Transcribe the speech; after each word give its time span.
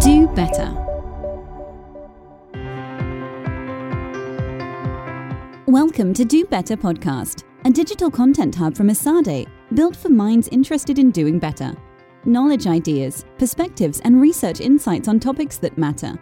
Do 0.00 0.26
better. 0.28 0.72
Welcome 5.66 6.14
to 6.14 6.24
Do 6.24 6.46
Better 6.46 6.74
Podcast, 6.74 7.44
a 7.66 7.70
digital 7.70 8.10
content 8.10 8.54
hub 8.54 8.74
from 8.74 8.88
Esade, 8.88 9.46
built 9.74 9.94
for 9.94 10.08
minds 10.08 10.48
interested 10.48 10.98
in 10.98 11.10
doing 11.10 11.38
better. 11.38 11.76
Knowledge 12.24 12.66
ideas, 12.66 13.26
perspectives, 13.36 14.00
and 14.00 14.22
research 14.22 14.60
insights 14.60 15.06
on 15.06 15.20
topics 15.20 15.58
that 15.58 15.76
matter. 15.76 16.18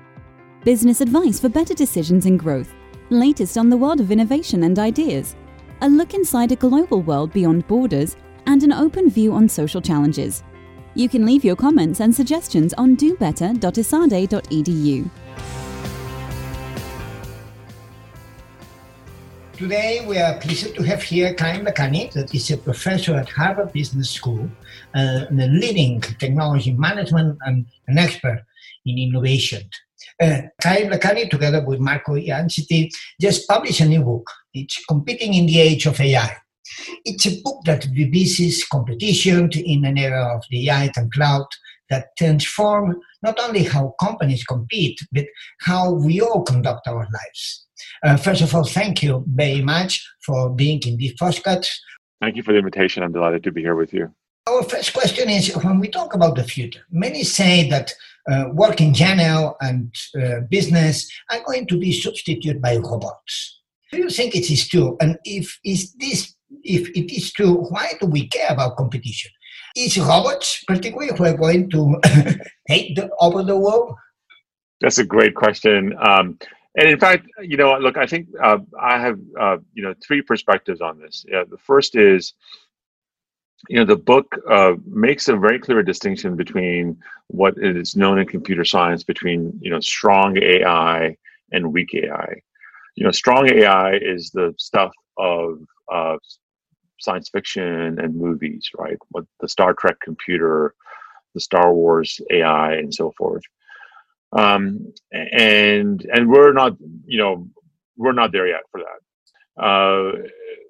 Business 0.65 1.01
advice 1.01 1.39
for 1.39 1.49
better 1.49 1.75
decisions 1.75 2.27
and 2.27 2.37
growth. 2.37 2.75
Latest 3.11 3.57
on 3.57 3.71
the 3.71 3.77
world 3.77 4.01
of 4.01 4.11
innovation 4.11 4.65
and 4.65 4.77
ideas. 4.81 5.37
A 5.83 5.89
look 5.89 6.15
inside 6.15 6.51
a 6.51 6.57
global 6.57 7.01
world 7.03 7.33
beyond 7.33 7.69
borders, 7.69 8.17
and 8.47 8.65
an 8.65 8.73
open 8.73 9.09
view 9.09 9.33
on 9.35 9.49
social 9.49 9.81
challenges. 9.81 10.43
You 10.99 11.09
can 11.09 11.25
leave 11.25 11.45
your 11.45 11.55
comments 11.55 12.01
and 12.01 12.13
suggestions 12.13 12.75
on 12.75 12.97
dobetter.esade.edu. 12.97 15.11
Today, 19.53 20.05
we 20.09 20.19
are 20.19 20.41
pleased 20.41 20.75
to 20.75 20.83
have 20.83 21.01
here 21.01 21.35
Karim 21.35 21.67
Lakhani, 21.67 22.13
that 22.15 22.35
is 22.35 22.51
a 22.51 22.57
professor 22.57 23.15
at 23.15 23.29
Harvard 23.29 23.73
Business 23.73 24.11
School, 24.11 24.51
uh, 24.93 25.27
the 25.31 25.47
leading 25.47 26.01
technology 26.01 26.73
management 26.73 27.39
and 27.47 27.65
an 27.87 27.97
expert 27.97 28.43
in 28.85 28.99
innovation. 28.99 29.63
Uh, 30.21 30.41
Lakhani, 30.65 31.31
together 31.31 31.65
with 31.65 31.79
Marco 31.79 32.17
Iansiti, 32.17 32.91
just 33.21 33.47
published 33.47 33.83
a 33.83 33.87
new 33.87 34.03
book. 34.03 34.29
It's 34.53 34.85
Competing 34.87 35.35
in 35.35 35.47
the 35.47 35.61
Age 35.61 35.87
of 35.87 36.01
AI. 36.01 36.39
It's 37.05 37.27
a 37.27 37.41
book 37.43 37.65
that 37.65 37.87
revises 37.95 38.65
competition 38.65 39.51
in 39.53 39.85
an 39.85 39.99
era 39.99 40.37
of 40.37 40.43
the 40.51 40.69
AI 40.69 40.91
and 40.97 41.13
cloud 41.13 41.47
that 41.91 42.09
transform 42.19 43.01
not 43.23 43.39
only 43.41 43.65
how 43.65 43.95
companies 44.01 44.45
compete, 44.45 45.01
but 45.13 45.25
how 45.61 45.93
we 45.93 46.21
all 46.21 46.43
conduct 46.43 46.87
our 46.87 47.07
lives. 47.13 47.67
Uh, 48.05 48.17
first 48.17 48.43
of 48.43 48.55
all, 48.55 48.65
thank 48.65 49.03
you 49.03 49.25
very 49.29 49.63
much 49.63 50.07
for 50.25 50.51
being 50.51 50.81
in 50.87 50.99
this 50.99 51.15
podcast. 51.15 51.69
Thank 52.21 52.37
you 52.37 52.43
for 52.43 52.53
the 52.53 52.59
invitation. 52.59 53.03
I'm 53.03 53.13
delighted 53.13 53.45
to 53.45 53.53
be 53.53 53.63
here 53.63 53.75
with 53.75 53.93
you. 53.93 54.13
Our 54.49 54.63
first 54.63 54.93
question 54.95 55.29
is 55.29 55.55
when 55.57 55.79
we 55.79 55.89
talk 55.89 56.15
about 56.15 56.37
the 56.37 56.45
future, 56.45 56.81
many 56.91 57.23
say 57.23 57.69
that 57.69 57.93
uh, 58.31 58.47
work 58.53 58.81
in 58.81 58.95
general 58.95 59.57
and 59.61 59.95
uh, 60.21 60.41
business 60.51 61.11
are 61.31 61.43
going 61.45 61.67
to 61.67 61.79
be 61.79 61.93
substituted 61.93 62.61
by 62.61 62.77
robots. 62.77 63.61
Do 63.93 63.99
you 63.99 64.11
think 64.11 64.35
it 64.35 64.51
is 64.51 64.67
true? 64.69 64.97
And 65.01 65.19
if 65.25 65.59
is 65.65 65.93
this 65.95 66.35
if 66.65 66.89
it 66.91 67.15
is 67.15 67.33
true, 67.33 67.67
why 67.71 67.93
do 68.01 68.07
we 68.07 68.29
care 68.29 68.51
about 68.51 68.77
competition? 68.77 69.31
Is 69.77 69.99
robots 69.99 70.65
particularly 70.67 71.17
who 71.17 71.25
are 71.25 71.37
going 71.37 71.71
to 71.71 72.01
take 72.69 72.97
the, 72.97 73.11
over 73.21 73.43
the 73.43 73.57
world? 73.57 73.95
That's 74.81 74.99
a 74.99 75.05
great 75.05 75.35
question. 75.35 75.95
Um, 76.01 76.39
and 76.77 76.89
in 76.89 76.99
fact, 76.99 77.27
you 77.41 77.57
know, 77.57 77.77
look, 77.79 77.97
I 77.97 78.07
think 78.07 78.29
uh, 78.43 78.59
I 78.81 79.01
have, 79.01 79.19
uh, 79.39 79.57
you 79.75 79.83
know, 79.83 79.95
three 80.07 80.23
perspectives 80.23 80.81
on 80.81 80.99
this. 80.99 81.25
The 81.29 81.59
first 81.59 81.97
is, 81.97 82.35
you 83.69 83.79
know, 83.79 83.85
the 83.85 83.97
book 83.97 84.27
uh, 84.49 84.75
makes 84.87 85.29
a 85.29 85.37
very 85.37 85.59
clear 85.59 85.83
distinction 85.83 86.37
between 86.37 86.97
what 87.27 87.55
is 87.59 87.97
known 87.97 88.19
in 88.19 88.27
computer 88.27 88.65
science 88.65 89.03
between, 89.03 89.59
you 89.61 89.71
know, 89.71 89.81
strong 89.81 90.39
AI 90.41 91.17
and 91.53 91.73
weak 91.73 91.93
AI. 91.95 92.41
You 92.95 93.05
know, 93.05 93.11
strong 93.11 93.49
AI 93.49 93.95
is 93.95 94.31
the 94.31 94.55
stuff 94.59 94.93
of 95.17 95.59
science 97.01 97.29
fiction 97.31 97.99
and 98.01 98.15
movies, 98.17 98.69
right? 98.79 98.99
What 99.11 99.25
the 99.41 99.49
Star 99.49 99.75
Trek 99.75 99.97
computer, 100.03 100.75
the 101.35 101.41
Star 101.41 101.73
Wars 101.73 102.21
AI, 102.31 102.75
and 102.75 102.93
so 102.95 103.13
forth. 103.19 103.43
Um, 104.33 104.93
and 105.13 106.05
and 106.13 106.29
we're 106.31 106.53
not, 106.53 106.77
you 107.07 107.19
know, 107.19 107.49
we're 107.97 108.13
not 108.13 108.33
there 108.33 108.47
yet 108.49 108.63
for 108.71 108.81
that. 108.81 109.13
Uh, 109.63 110.13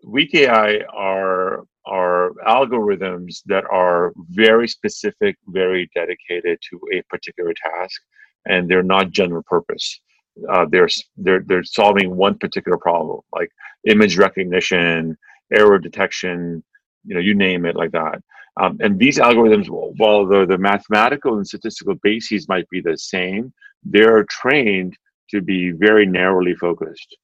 weak 0.06 0.34
AI 0.34 0.80
are 0.94 1.64
are 1.86 2.32
algorithms 2.46 3.42
that 3.46 3.64
are 3.70 4.12
very 4.30 4.68
specific, 4.68 5.36
very 5.48 5.90
dedicated 5.94 6.58
to 6.70 6.80
a 6.94 7.02
particular 7.10 7.54
task, 7.54 8.00
and 8.46 8.68
they're 8.68 8.82
not 8.82 9.10
general 9.10 9.42
purpose. 9.48 10.00
Uh, 10.52 10.66
they're 10.70 10.88
they're 11.16 11.42
they're 11.46 11.64
solving 11.64 12.16
one 12.16 12.38
particular 12.38 12.78
problem, 12.78 13.20
like 13.32 13.50
image 13.86 14.16
recognition, 14.18 15.16
error 15.52 15.78
detection, 15.78 16.62
you 17.04 17.14
know, 17.14 17.20
you 17.20 17.34
name 17.34 17.64
it, 17.64 17.76
like 17.76 17.92
that. 17.92 18.22
Um, 18.60 18.76
and 18.80 18.98
these 18.98 19.18
algorithms, 19.18 19.68
while 19.68 20.26
the, 20.26 20.44
the 20.46 20.58
mathematical 20.58 21.36
and 21.36 21.46
statistical 21.46 21.94
bases 22.02 22.48
might 22.48 22.68
be 22.70 22.80
the 22.80 22.96
same, 22.98 23.52
they're 23.84 24.24
trained 24.24 24.96
to 25.30 25.40
be 25.40 25.70
very 25.70 26.06
narrowly 26.06 26.54
focused. 26.54 27.16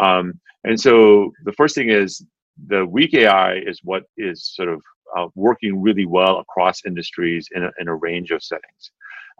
Um, 0.00 0.40
and 0.64 0.80
so 0.80 1.32
the 1.44 1.52
first 1.52 1.74
thing 1.74 1.90
is 1.90 2.24
the 2.68 2.84
weak 2.86 3.14
AI 3.14 3.56
is 3.56 3.80
what 3.82 4.04
is 4.16 4.44
sort 4.54 4.68
of 4.68 4.80
uh, 5.16 5.26
working 5.34 5.80
really 5.80 6.06
well 6.06 6.38
across 6.38 6.84
industries 6.84 7.48
in 7.54 7.64
a, 7.64 7.70
in 7.80 7.88
a 7.88 7.94
range 7.94 8.30
of 8.30 8.42
settings. 8.42 8.90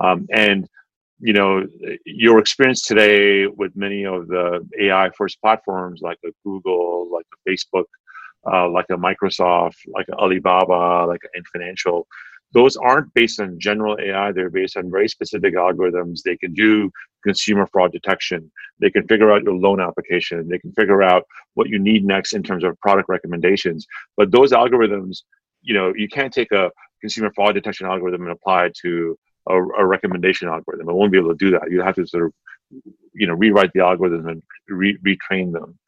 Um, 0.02 0.26
and 0.32 0.68
you 1.18 1.32
know 1.32 1.66
your 2.04 2.38
experience 2.38 2.82
today 2.82 3.46
with 3.46 3.74
many 3.74 4.04
of 4.04 4.28
the 4.28 4.66
AI 4.80 5.10
first 5.16 5.40
platforms 5.40 6.00
like 6.02 6.18
Google, 6.44 7.10
like 7.10 7.26
Facebook, 7.48 7.84
uh, 8.50 8.68
like 8.68 8.86
a 8.90 8.96
Microsoft, 8.96 9.76
like 9.86 10.08
Alibaba, 10.10 11.06
like 11.06 11.20
Ant 11.34 11.46
Financial, 11.52 12.06
those 12.52 12.76
aren't 12.76 13.12
based 13.14 13.40
on 13.40 13.58
general 13.58 13.96
AI. 14.00 14.32
They're 14.32 14.50
based 14.50 14.76
on 14.76 14.90
very 14.90 15.08
specific 15.08 15.54
algorithms. 15.54 16.22
They 16.22 16.36
can 16.36 16.54
do 16.54 16.90
consumer 17.24 17.66
fraud 17.66 17.92
detection. 17.92 18.50
They 18.80 18.90
can 18.90 19.06
figure 19.06 19.32
out 19.32 19.42
your 19.42 19.54
loan 19.54 19.80
application. 19.80 20.48
They 20.48 20.58
can 20.58 20.72
figure 20.72 21.02
out 21.02 21.24
what 21.54 21.68
you 21.68 21.78
need 21.78 22.04
next 22.04 22.34
in 22.34 22.42
terms 22.42 22.64
of 22.64 22.78
product 22.80 23.08
recommendations. 23.08 23.86
But 24.16 24.30
those 24.30 24.52
algorithms, 24.52 25.22
you 25.62 25.74
know, 25.74 25.92
you 25.94 26.08
can't 26.08 26.32
take 26.32 26.52
a 26.52 26.70
consumer 27.00 27.30
fraud 27.34 27.54
detection 27.54 27.86
algorithm 27.86 28.22
and 28.22 28.32
apply 28.32 28.66
it 28.66 28.76
to 28.82 29.18
a, 29.48 29.56
a 29.56 29.84
recommendation 29.84 30.48
algorithm. 30.48 30.88
It 30.88 30.94
won't 30.94 31.12
be 31.12 31.18
able 31.18 31.36
to 31.36 31.44
do 31.44 31.50
that. 31.50 31.70
You 31.70 31.82
have 31.82 31.96
to 31.96 32.06
sort 32.06 32.26
of, 32.26 32.32
you 33.12 33.26
know, 33.26 33.34
rewrite 33.34 33.72
the 33.74 33.80
algorithm 33.80 34.28
and 34.28 34.42
re- 34.68 34.98
retrain 35.04 35.52
them. 35.52 35.78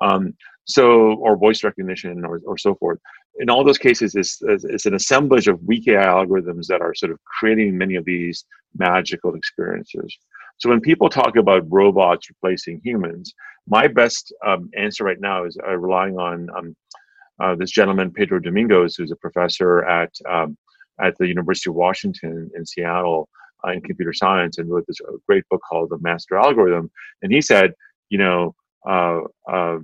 Um, 0.00 0.34
so, 0.64 1.14
or 1.14 1.36
voice 1.36 1.64
recognition 1.64 2.24
or, 2.24 2.40
or 2.46 2.56
so 2.56 2.74
forth. 2.76 2.98
In 3.38 3.50
all 3.50 3.64
those 3.64 3.78
cases, 3.78 4.14
it's, 4.14 4.38
it's 4.42 4.86
an 4.86 4.94
assemblage 4.94 5.48
of 5.48 5.62
weak 5.62 5.88
AI 5.88 6.04
algorithms 6.04 6.66
that 6.66 6.80
are 6.80 6.94
sort 6.94 7.12
of 7.12 7.18
creating 7.24 7.76
many 7.76 7.96
of 7.96 8.04
these 8.04 8.44
magical 8.76 9.34
experiences. 9.34 10.16
So 10.58 10.68
when 10.68 10.80
people 10.80 11.08
talk 11.08 11.36
about 11.36 11.64
robots 11.68 12.28
replacing 12.28 12.82
humans, 12.84 13.32
my 13.66 13.88
best 13.88 14.32
um, 14.46 14.68
answer 14.76 15.04
right 15.04 15.20
now 15.20 15.44
is 15.44 15.56
uh, 15.66 15.76
relying 15.76 16.18
on 16.18 16.48
um, 16.56 16.76
uh, 17.40 17.54
this 17.54 17.70
gentleman 17.70 18.12
Pedro 18.12 18.38
Domingos, 18.38 18.94
who's 18.94 19.10
a 19.10 19.16
professor 19.16 19.84
at 19.86 20.12
um, 20.28 20.56
at 21.02 21.16
the 21.18 21.26
University 21.26 21.70
of 21.70 21.76
Washington 21.76 22.50
in 22.54 22.66
Seattle 22.66 23.26
uh, 23.66 23.70
in 23.70 23.80
computer 23.80 24.12
science, 24.12 24.58
and 24.58 24.70
wrote 24.70 24.84
this 24.86 24.98
great 25.26 25.44
book 25.48 25.62
called 25.66 25.88
The 25.88 25.98
Master 26.00 26.36
Algorithm. 26.36 26.90
And 27.22 27.32
he 27.32 27.40
said, 27.40 27.72
you 28.10 28.18
know, 28.18 28.54
uh, 28.88 29.20
uh, 29.50 29.78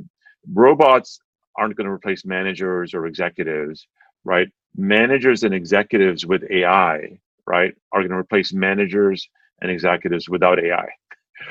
robots 0.53 1.21
aren't 1.59 1.77
going 1.77 1.87
to 1.87 1.93
replace 1.93 2.25
managers 2.25 2.95
or 2.95 3.07
executives, 3.07 3.87
right? 4.25 4.49
Managers 4.77 5.43
and 5.45 5.55
executives 5.55 6.27
with 6.27 6.45
AI, 6.51 7.19
right, 7.47 7.75
are 7.93 8.01
going 8.01 8.11
to 8.11 8.17
replace 8.17 8.53
managers 8.53 9.29
and 9.63 9.71
executives 9.71 10.29
without 10.29 10.63
AI, 10.63 10.87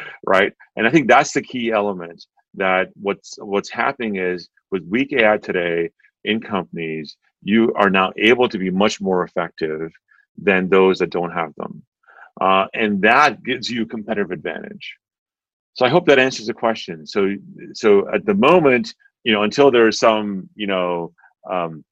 right? 0.28 0.54
And 0.76 0.88
I 0.88 0.92
think 0.92 1.08
that's 1.08 1.34
the 1.34 1.42
key 1.42 1.72
element 1.72 2.26
that 2.56 2.90
what's 2.96 3.36
what's 3.40 3.70
happening 3.70 4.18
is 4.18 4.50
with 4.72 4.84
weak 4.90 5.14
AI 5.14 5.38
today 5.38 5.90
in 6.24 6.42
companies, 6.42 7.18
you 7.44 7.74
are 7.76 7.90
now 7.90 8.12
able 8.18 8.50
to 8.50 8.58
be 8.58 8.72
much 8.72 9.02
more 9.02 9.24
effective 9.24 9.92
than 10.38 10.70
those 10.70 11.00
that 11.00 11.12
don't 11.12 11.32
have 11.32 11.54
them. 11.58 11.84
Uh, 12.42 12.68
and 12.74 13.02
that 13.02 13.44
gives 13.44 13.70
you 13.70 13.86
competitive 13.86 14.32
advantage. 14.32 14.96
So 15.76 15.86
I 15.86 15.90
hope 15.90 16.06
that 16.08 16.20
answers 16.20 16.48
the 16.48 16.54
question. 16.54 17.06
So, 17.06 17.36
so 17.74 18.12
at 18.14 18.26
the 18.26 18.34
moment, 18.34 18.94
you 19.24 19.34
know, 19.34 19.44
until 19.44 19.72
there's 19.72 20.00
some, 20.00 20.50
you 20.56 20.68
know, 20.68 21.14
um, 21.50 21.84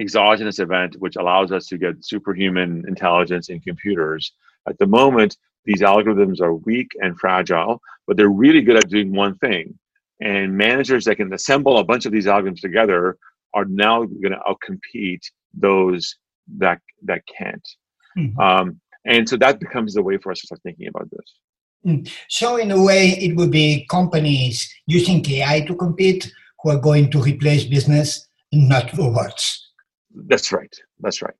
exogenous 0.00 0.58
event 0.58 0.96
which 0.98 1.16
allows 1.16 1.52
us 1.52 1.66
to 1.66 1.78
get 1.78 2.04
superhuman 2.04 2.84
intelligence 2.88 3.48
in 3.48 3.60
computers, 3.60 4.32
at 4.68 4.78
the 4.78 4.86
moment 4.86 5.36
these 5.64 5.80
algorithms 5.80 6.40
are 6.40 6.54
weak 6.54 6.88
and 7.00 7.18
fragile, 7.18 7.80
but 8.06 8.16
they're 8.16 8.28
really 8.28 8.62
good 8.62 8.76
at 8.76 8.88
doing 8.88 9.12
one 9.12 9.36
thing. 9.38 9.76
And 10.20 10.56
managers 10.56 11.04
that 11.06 11.16
can 11.16 11.32
assemble 11.32 11.78
a 11.78 11.84
bunch 11.84 12.06
of 12.06 12.12
these 12.12 12.26
algorithms 12.26 12.60
together 12.60 13.16
are 13.54 13.64
now 13.64 14.04
going 14.04 14.32
to 14.32 14.40
outcompete 14.48 15.22
those 15.52 16.16
that 16.58 16.80
that 17.04 17.22
can't. 17.26 17.68
Mm-hmm. 18.16 18.38
Um, 18.38 18.80
and 19.04 19.28
so 19.28 19.36
that 19.38 19.60
becomes 19.60 19.94
the 19.94 20.02
way 20.02 20.18
for 20.18 20.30
us 20.32 20.40
to 20.40 20.46
start 20.46 20.62
thinking 20.62 20.88
about 20.88 21.10
this. 21.10 21.34
Mm. 21.86 22.10
So, 22.28 22.56
in 22.56 22.70
a 22.70 22.82
way, 22.82 23.10
it 23.10 23.36
would 23.36 23.50
be 23.50 23.86
companies 23.90 24.72
using 24.86 25.24
AI 25.30 25.60
to 25.60 25.74
compete 25.74 26.32
who 26.62 26.70
are 26.70 26.78
going 26.78 27.10
to 27.10 27.20
replace 27.20 27.64
business, 27.64 28.26
not 28.52 28.96
robots. 28.96 29.72
That's 30.14 30.50
right. 30.52 30.74
That's 31.00 31.20
right. 31.20 31.34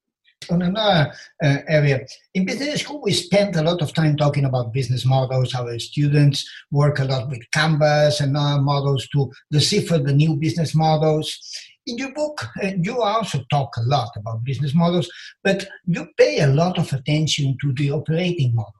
On 0.51 0.61
another 0.61 1.11
uh, 1.43 1.59
area, 1.69 2.01
in 2.35 2.45
business 2.45 2.83
school, 2.83 3.01
we 3.01 3.13
spend 3.13 3.57
a 3.57 3.63
lot 3.63 3.81
of 3.81 3.95
time 3.95 4.17
talking 4.17 4.45
about 4.45 4.75
business 4.75 5.07
models. 5.07 5.55
Our 5.55 5.79
students 5.79 6.47
work 6.71 6.99
a 6.99 7.05
lot 7.05 7.31
with 7.31 7.51
Canvas 7.53 8.21
and 8.21 8.37
other 8.37 8.61
models 8.61 9.09
to 9.13 9.33
decipher 9.51 9.97
the 9.99 10.13
new 10.13 10.37
business 10.37 10.75
models. 10.75 11.39
In 11.87 11.97
your 11.97 12.13
book, 12.13 12.47
uh, 12.63 12.73
you 12.79 13.01
also 13.01 13.43
talk 13.51 13.75
a 13.79 13.83
lot 13.83 14.11
about 14.17 14.45
business 14.45 14.75
models, 14.75 15.11
but 15.43 15.67
you 15.87 16.09
pay 16.19 16.41
a 16.41 16.49
lot 16.49 16.79
of 16.79 16.93
attention 16.93 17.57
to 17.63 17.73
the 17.73 17.91
operating 17.91 18.55
model. 18.55 18.75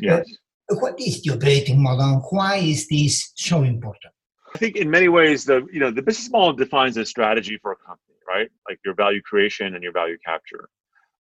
Yes. 0.00 0.26
Uh, 0.28 0.34
what 0.70 1.00
is 1.00 1.22
the 1.22 1.32
operating 1.32 1.82
model 1.82 2.04
and 2.04 2.22
why 2.30 2.56
is 2.56 2.88
this 2.88 3.32
so 3.36 3.62
important? 3.62 4.12
I 4.54 4.58
think 4.58 4.76
in 4.76 4.90
many 4.90 5.08
ways 5.08 5.44
the 5.44 5.66
you 5.72 5.80
know 5.80 5.90
the 5.90 6.02
business 6.02 6.30
model 6.30 6.52
defines 6.52 6.96
a 6.96 7.04
strategy 7.04 7.58
for 7.60 7.72
a 7.72 7.76
company, 7.76 8.16
right? 8.26 8.48
Like 8.68 8.78
your 8.84 8.94
value 8.94 9.22
creation 9.22 9.74
and 9.74 9.82
your 9.82 9.92
value 9.92 10.18
capture. 10.24 10.68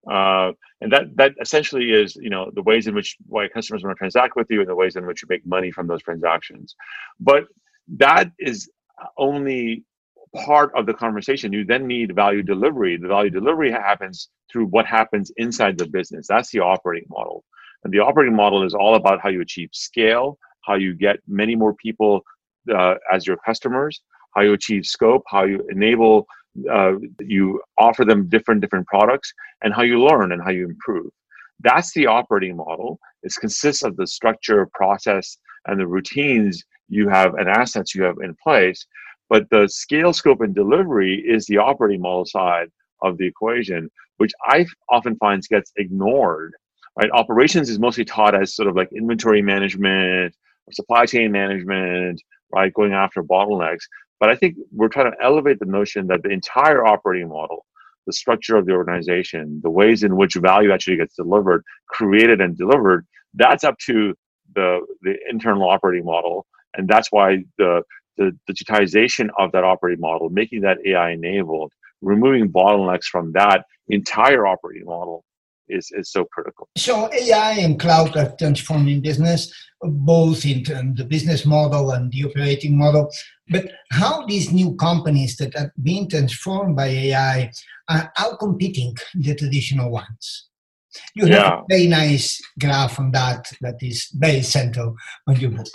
Uh, 0.09 0.53
and 0.81 0.91
that 0.91 1.15
that 1.15 1.33
essentially 1.41 1.91
is 1.91 2.15
you 2.15 2.29
know 2.29 2.49
the 2.53 2.61
ways 2.61 2.87
in 2.87 2.95
which 2.95 3.17
why 3.27 3.47
customers 3.47 3.83
want 3.83 3.95
to 3.95 3.99
transact 3.99 4.35
with 4.35 4.47
you 4.49 4.61
and 4.61 4.69
the 4.69 4.75
ways 4.75 4.95
in 4.95 5.05
which 5.05 5.21
you 5.21 5.27
make 5.29 5.45
money 5.45 5.71
from 5.71 5.87
those 5.87 6.01
transactions 6.01 6.75
but 7.19 7.45
that 7.89 8.31
is 8.39 8.69
only 9.17 9.83
part 10.35 10.71
of 10.75 10.85
the 10.85 10.93
conversation 10.93 11.51
you 11.51 11.65
then 11.65 11.87
need 11.87 12.15
value 12.15 12.43
delivery 12.43 12.95
the 12.95 13.07
value 13.07 13.29
delivery 13.29 13.71
happens 13.71 14.29
through 14.49 14.65
what 14.67 14.85
happens 14.85 15.31
inside 15.37 15.77
the 15.77 15.87
business 15.87 16.25
that's 16.27 16.51
the 16.51 16.59
operating 16.59 17.07
model 17.09 17.43
and 17.83 17.93
the 17.93 17.99
operating 17.99 18.35
model 18.35 18.63
is 18.63 18.73
all 18.73 18.95
about 18.95 19.19
how 19.21 19.29
you 19.29 19.41
achieve 19.41 19.69
scale 19.71 20.37
how 20.61 20.75
you 20.75 20.93
get 20.93 21.17
many 21.27 21.55
more 21.55 21.73
people 21.75 22.21
uh, 22.73 22.95
as 23.11 23.25
your 23.25 23.37
customers 23.45 24.01
how 24.35 24.41
you 24.41 24.53
achieve 24.53 24.85
scope 24.85 25.23
how 25.27 25.43
you 25.43 25.65
enable 25.69 26.27
uh, 26.71 26.93
you 27.19 27.61
offer 27.77 28.03
them 28.03 28.27
different 28.29 28.61
different 28.61 28.87
products 28.87 29.31
and 29.63 29.73
how 29.73 29.83
you 29.83 30.03
learn 30.03 30.31
and 30.31 30.41
how 30.41 30.49
you 30.49 30.65
improve. 30.65 31.11
That's 31.59 31.93
the 31.93 32.07
operating 32.07 32.55
model. 32.55 32.99
It 33.23 33.33
consists 33.39 33.83
of 33.83 33.95
the 33.95 34.07
structure 34.07 34.67
process 34.73 35.37
and 35.65 35.79
the 35.79 35.87
routines 35.87 36.63
you 36.89 37.09
have 37.09 37.35
and 37.35 37.49
assets 37.49 37.93
you 37.93 38.03
have 38.03 38.17
in 38.23 38.35
place 38.41 38.85
but 39.29 39.49
the 39.49 39.67
scale 39.67 40.13
scope 40.13 40.39
and 40.41 40.55
delivery 40.55 41.21
is 41.27 41.45
the 41.45 41.57
operating 41.57 42.01
model 42.01 42.25
side 42.25 42.69
of 43.01 43.17
the 43.17 43.25
equation 43.25 43.89
which 44.17 44.31
i 44.45 44.65
often 44.89 45.15
find 45.17 45.43
gets 45.49 45.71
ignored 45.77 46.53
right? 46.97 47.11
Operations 47.13 47.69
is 47.69 47.79
mostly 47.79 48.05
taught 48.05 48.35
as 48.41 48.55
sort 48.55 48.69
of 48.69 48.75
like 48.77 48.89
inventory 48.95 49.41
management 49.43 50.35
or 50.67 50.73
supply 50.73 51.05
chain 51.07 51.31
management 51.31 52.17
right? 52.53 52.73
Going 52.73 52.93
after 52.93 53.23
bottlenecks. 53.23 53.81
But 54.21 54.29
I 54.31 54.37
think 54.37 54.57
we're 54.73 54.89
trying 54.89 55.11
to 55.11 55.17
elevate 55.23 55.59
the 55.59 55.67
notion 55.67 56.07
that 56.09 56.23
the 56.23 56.31
entire 56.31 56.85
operating 56.85 57.29
model, 57.29 57.65
the 58.07 58.13
structure 58.13 58.57
of 58.57 58.67
the 58.67 58.73
organization, 58.73 59.61
the 59.63 59.71
ways 59.71 60.03
in 60.03 60.17
which 60.17 60.35
value 60.35 60.73
actually 60.73 60.97
gets 60.97 61.15
delivered, 61.15 61.63
created 61.89 62.41
and 62.41 62.57
delivered, 62.57 63.07
that's 63.35 63.63
up 63.65 63.77
to 63.87 64.15
the 64.55 64.79
the 65.03 65.15
internal 65.31 65.69
operating 65.69 66.05
model. 66.05 66.47
And 66.75 66.89
that's 66.89 67.11
why 67.13 67.45
the 67.59 67.83
the 68.17 68.37
digitization 68.51 69.29
of 69.39 69.53
that 69.53 69.63
operating 69.63 70.01
model, 70.01 70.29
making 70.31 70.63
that 70.63 70.79
AI 70.85 71.11
enabled, 71.11 71.71
removing 72.01 72.51
bottlenecks 72.51 73.05
from 73.05 73.31
that 73.33 73.65
entire 73.89 74.47
operating 74.47 74.85
model 74.87 75.23
is, 75.69 75.91
is 75.91 76.11
so 76.11 76.25
critical. 76.25 76.69
So 76.77 77.11
AI 77.13 77.53
and 77.53 77.79
cloud 77.79 78.15
are 78.17 78.33
transforming 78.37 79.01
business, 79.01 79.53
both 79.81 80.45
in 80.45 80.63
the 80.95 81.05
business 81.05 81.45
model 81.45 81.91
and 81.91 82.11
the 82.11 82.25
operating 82.25 82.77
model. 82.77 83.11
But 83.49 83.71
how 83.91 84.25
these 84.25 84.51
new 84.51 84.75
companies 84.75 85.37
that 85.37 85.55
are 85.55 85.73
being 85.81 86.09
transformed 86.09 86.75
by 86.75 86.87
AI 86.87 87.51
are 87.89 88.11
outcompeting 88.17 88.97
the 89.15 89.35
traditional 89.35 89.91
ones? 89.91 90.49
You 91.15 91.25
have 91.25 91.31
yeah. 91.31 91.59
a 91.59 91.63
very 91.69 91.87
nice 91.87 92.41
graph 92.59 92.99
on 92.99 93.11
that 93.11 93.51
that 93.61 93.75
is 93.81 94.07
very 94.13 94.41
central 94.41 94.95
on 95.27 95.39
your 95.39 95.51
book. 95.51 95.67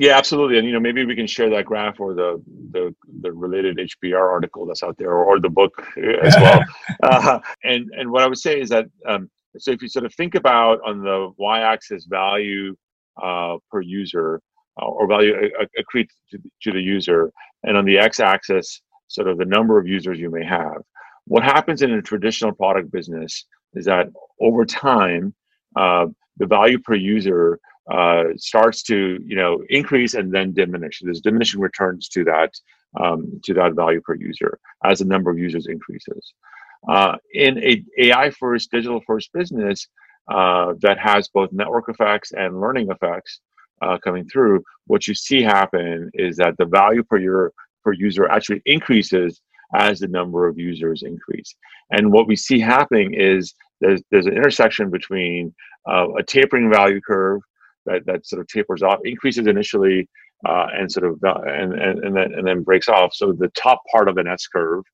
Yeah, 0.00 0.16
absolutely. 0.16 0.58
And 0.58 0.66
you 0.66 0.72
know, 0.72 0.78
maybe 0.78 1.04
we 1.04 1.16
can 1.16 1.26
share 1.26 1.50
that 1.50 1.64
graph 1.64 1.98
or 1.98 2.14
the 2.14 2.40
the, 2.70 2.94
the 3.20 3.32
related 3.32 3.78
HBR 3.78 4.20
article 4.20 4.64
that's 4.64 4.84
out 4.84 4.96
there, 4.96 5.10
or, 5.10 5.24
or 5.24 5.40
the 5.40 5.48
book 5.48 5.72
as 6.22 6.36
well. 6.40 6.64
uh, 7.02 7.40
and 7.64 7.90
and 7.96 8.08
what 8.08 8.22
I 8.22 8.28
would 8.28 8.38
say 8.38 8.60
is 8.60 8.68
that 8.68 8.86
um, 9.08 9.28
so 9.58 9.72
if 9.72 9.82
you 9.82 9.88
sort 9.88 10.04
of 10.04 10.14
think 10.14 10.36
about 10.36 10.78
on 10.86 11.02
the 11.02 11.32
y-axis 11.36 12.06
value 12.06 12.76
uh, 13.20 13.56
per 13.72 13.80
user 13.80 14.40
uh, 14.80 14.86
or 14.86 15.08
value 15.08 15.34
accrete 15.76 16.10
to, 16.30 16.38
to 16.62 16.72
the 16.72 16.80
user, 16.80 17.32
and 17.64 17.76
on 17.76 17.84
the 17.84 17.98
x-axis 17.98 18.80
sort 19.08 19.26
of 19.26 19.36
the 19.36 19.44
number 19.46 19.80
of 19.80 19.88
users 19.88 20.20
you 20.20 20.30
may 20.30 20.44
have. 20.44 20.80
What 21.24 21.42
happens 21.42 21.82
in 21.82 21.90
a 21.90 22.02
traditional 22.02 22.52
product 22.52 22.92
business 22.92 23.44
is 23.74 23.86
that 23.86 24.06
over 24.40 24.64
time, 24.64 25.34
uh, 25.74 26.06
the 26.36 26.46
value 26.46 26.78
per 26.78 26.94
user 26.94 27.58
uh, 27.90 28.24
starts 28.36 28.82
to 28.84 29.18
you 29.24 29.36
know 29.36 29.62
increase 29.68 30.14
and 30.14 30.32
then 30.32 30.52
diminish. 30.52 31.00
There's 31.02 31.20
diminishing 31.20 31.60
returns 31.60 32.08
to 32.10 32.24
that 32.24 32.52
um, 33.00 33.40
to 33.44 33.54
that 33.54 33.74
value 33.74 34.00
per 34.00 34.14
user 34.14 34.58
as 34.84 34.98
the 34.98 35.04
number 35.04 35.30
of 35.30 35.38
users 35.38 35.66
increases. 35.66 36.34
Uh, 36.88 37.16
in 37.34 37.58
a 37.58 37.84
AI 37.98 38.30
first, 38.30 38.70
digital 38.70 39.00
first 39.06 39.32
business 39.32 39.88
uh, 40.32 40.74
that 40.80 40.98
has 40.98 41.28
both 41.28 41.52
network 41.52 41.88
effects 41.88 42.32
and 42.32 42.60
learning 42.60 42.88
effects 42.90 43.40
uh, 43.82 43.98
coming 43.98 44.28
through, 44.28 44.62
what 44.86 45.06
you 45.06 45.14
see 45.14 45.42
happen 45.42 46.10
is 46.14 46.36
that 46.36 46.56
the 46.58 46.66
value 46.66 47.02
per 47.02 47.18
year 47.18 47.52
per 47.84 47.92
user 47.92 48.28
actually 48.28 48.62
increases 48.66 49.40
as 49.74 50.00
the 50.00 50.08
number 50.08 50.46
of 50.46 50.58
users 50.58 51.02
increase. 51.02 51.54
And 51.90 52.12
what 52.12 52.26
we 52.26 52.36
see 52.36 52.58
happening 52.58 53.14
is 53.14 53.54
there's, 53.80 54.02
there's 54.10 54.26
an 54.26 54.36
intersection 54.36 54.90
between 54.90 55.54
uh, 55.88 56.08
a 56.18 56.22
tapering 56.22 56.70
value 56.70 57.00
curve 57.00 57.40
that, 57.86 58.04
that 58.06 58.26
sort 58.26 58.40
of 58.40 58.48
tapers 58.48 58.82
off, 58.82 58.98
increases 59.04 59.46
initially, 59.46 60.08
uh, 60.46 60.66
and 60.72 60.90
sort 60.90 61.06
of 61.06 61.22
uh, 61.24 61.40
and, 61.46 61.72
and 61.74 62.04
and 62.04 62.16
then 62.16 62.32
and 62.34 62.46
then 62.46 62.62
breaks 62.62 62.88
off. 62.88 63.12
So 63.14 63.32
the 63.32 63.48
top 63.48 63.82
part 63.90 64.08
of 64.08 64.16
an 64.18 64.28
S 64.28 64.46
curve, 64.46 64.84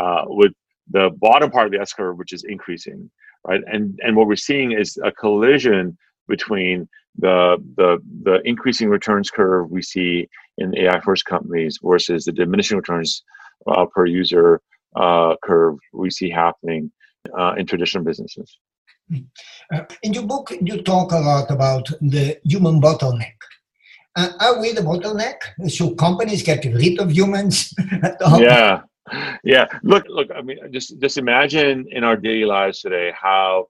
uh, 0.00 0.22
with 0.26 0.52
the 0.90 1.10
bottom 1.18 1.50
part 1.50 1.66
of 1.66 1.72
the 1.72 1.80
S 1.80 1.92
curve, 1.92 2.16
which 2.16 2.32
is 2.32 2.44
increasing, 2.44 3.10
right? 3.46 3.60
And 3.66 3.98
and 4.02 4.16
what 4.16 4.26
we're 4.26 4.36
seeing 4.36 4.72
is 4.72 4.98
a 5.04 5.12
collision 5.12 5.96
between 6.26 6.88
the 7.18 7.56
the 7.76 7.98
the 8.22 8.40
increasing 8.44 8.88
returns 8.88 9.30
curve 9.30 9.70
we 9.70 9.82
see 9.82 10.28
in 10.58 10.76
AI 10.76 11.00
first 11.00 11.24
companies 11.24 11.78
versus 11.82 12.24
the 12.24 12.32
diminishing 12.32 12.76
returns 12.76 13.22
uh, 13.66 13.84
per 13.86 14.06
user 14.06 14.60
uh, 14.96 15.34
curve 15.42 15.76
we 15.92 16.10
see 16.10 16.30
happening 16.30 16.90
uh, 17.38 17.54
in 17.58 17.66
traditional 17.66 18.04
businesses. 18.04 18.58
Uh, 19.72 19.84
in 20.02 20.12
your 20.12 20.24
book, 20.24 20.52
you 20.60 20.82
talk 20.82 21.12
a 21.12 21.18
lot 21.18 21.50
about 21.50 21.86
the 22.00 22.38
human 22.44 22.80
bottleneck. 22.80 23.34
Uh, 24.16 24.30
are 24.40 24.60
we 24.60 24.72
the 24.72 24.80
bottleneck? 24.80 25.36
Should 25.70 25.96
companies 25.96 26.42
get 26.42 26.64
rid 26.64 26.98
of 26.98 27.12
humans? 27.12 27.72
yeah, 28.38 28.82
yeah. 29.44 29.66
Look, 29.82 30.04
look. 30.08 30.28
I 30.34 30.42
mean, 30.42 30.58
just 30.70 30.98
just 31.00 31.18
imagine 31.18 31.86
in 31.90 32.04
our 32.04 32.16
daily 32.16 32.44
lives 32.44 32.80
today 32.80 33.12
how 33.14 33.68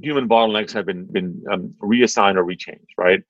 human 0.00 0.28
bottlenecks 0.28 0.72
have 0.72 0.86
been 0.86 1.06
been 1.06 1.42
um, 1.50 1.74
reassigned 1.80 2.38
or 2.38 2.44
rechanged. 2.44 2.94
Right. 2.96 3.20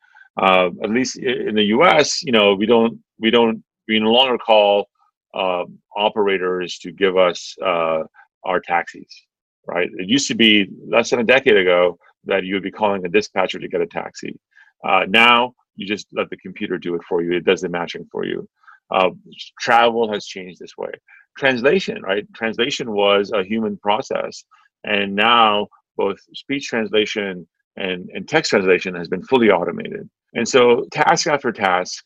Uh, 0.41 0.71
at 0.83 0.89
least 0.89 1.19
in 1.19 1.55
the 1.55 1.65
U.S., 1.77 2.23
you 2.23 2.33
know, 2.33 2.55
we 2.55 2.65
don't 2.65 2.99
we 3.19 3.31
don't 3.31 3.63
we 3.89 3.99
no 3.99 4.13
longer 4.13 4.39
call 4.39 4.89
uh, 5.35 5.65
operators 5.97 6.79
to 6.79 6.93
give 6.93 7.17
us 7.17 7.55
uh, 7.65 8.03
our 8.45 8.61
taxis 8.61 9.27
right? 9.67 9.89
It 9.97 10.09
used 10.09 10.29
to 10.29 10.35
be 10.35 10.69
less 10.87 11.11
than 11.11 11.21
a 11.21 11.25
decade 11.25 11.57
ago 11.57 11.99
that 12.25 12.45
you 12.45 12.55
would 12.55 12.63
be 12.63 12.71
calling 12.71 13.05
a 13.05 13.09
dispatcher 13.09 13.59
to 13.59 13.69
get 13.69 13.81
a 13.81 13.87
taxi. 13.87 14.39
Uh, 14.87 15.05
now 15.09 15.55
you 15.77 15.87
just 15.87 16.07
let 16.13 16.31
the 16.31 16.37
computer 16.37 16.79
do 16.79 16.95
it 16.95 17.03
for 17.09 17.23
you. 17.23 17.33
It 17.33 17.45
does 17.45 17.61
the 17.61 17.69
matching 17.69 18.07
for 18.11 18.25
you. 18.25 18.49
Uh, 18.91 19.11
travel 19.59 20.13
has 20.13 20.27
changed 20.27 20.59
this 20.59 20.77
way. 20.77 20.91
Translation, 21.39 22.03
right? 22.03 22.27
Translation 22.35 22.93
was 22.93 23.33
a 23.33 23.43
human 23.43 23.77
process, 23.79 24.45
and 24.85 25.15
now 25.15 25.69
both 25.97 26.19
speech 26.35 26.69
translation 26.69 27.47
and, 27.77 28.11
and 28.13 28.29
text 28.29 28.51
translation 28.51 28.95
has 28.95 29.09
been 29.09 29.23
fully 29.23 29.51
automated. 29.51 30.09
And 30.35 30.47
so, 30.47 30.87
task 30.91 31.27
after 31.27 31.53
task, 31.53 32.05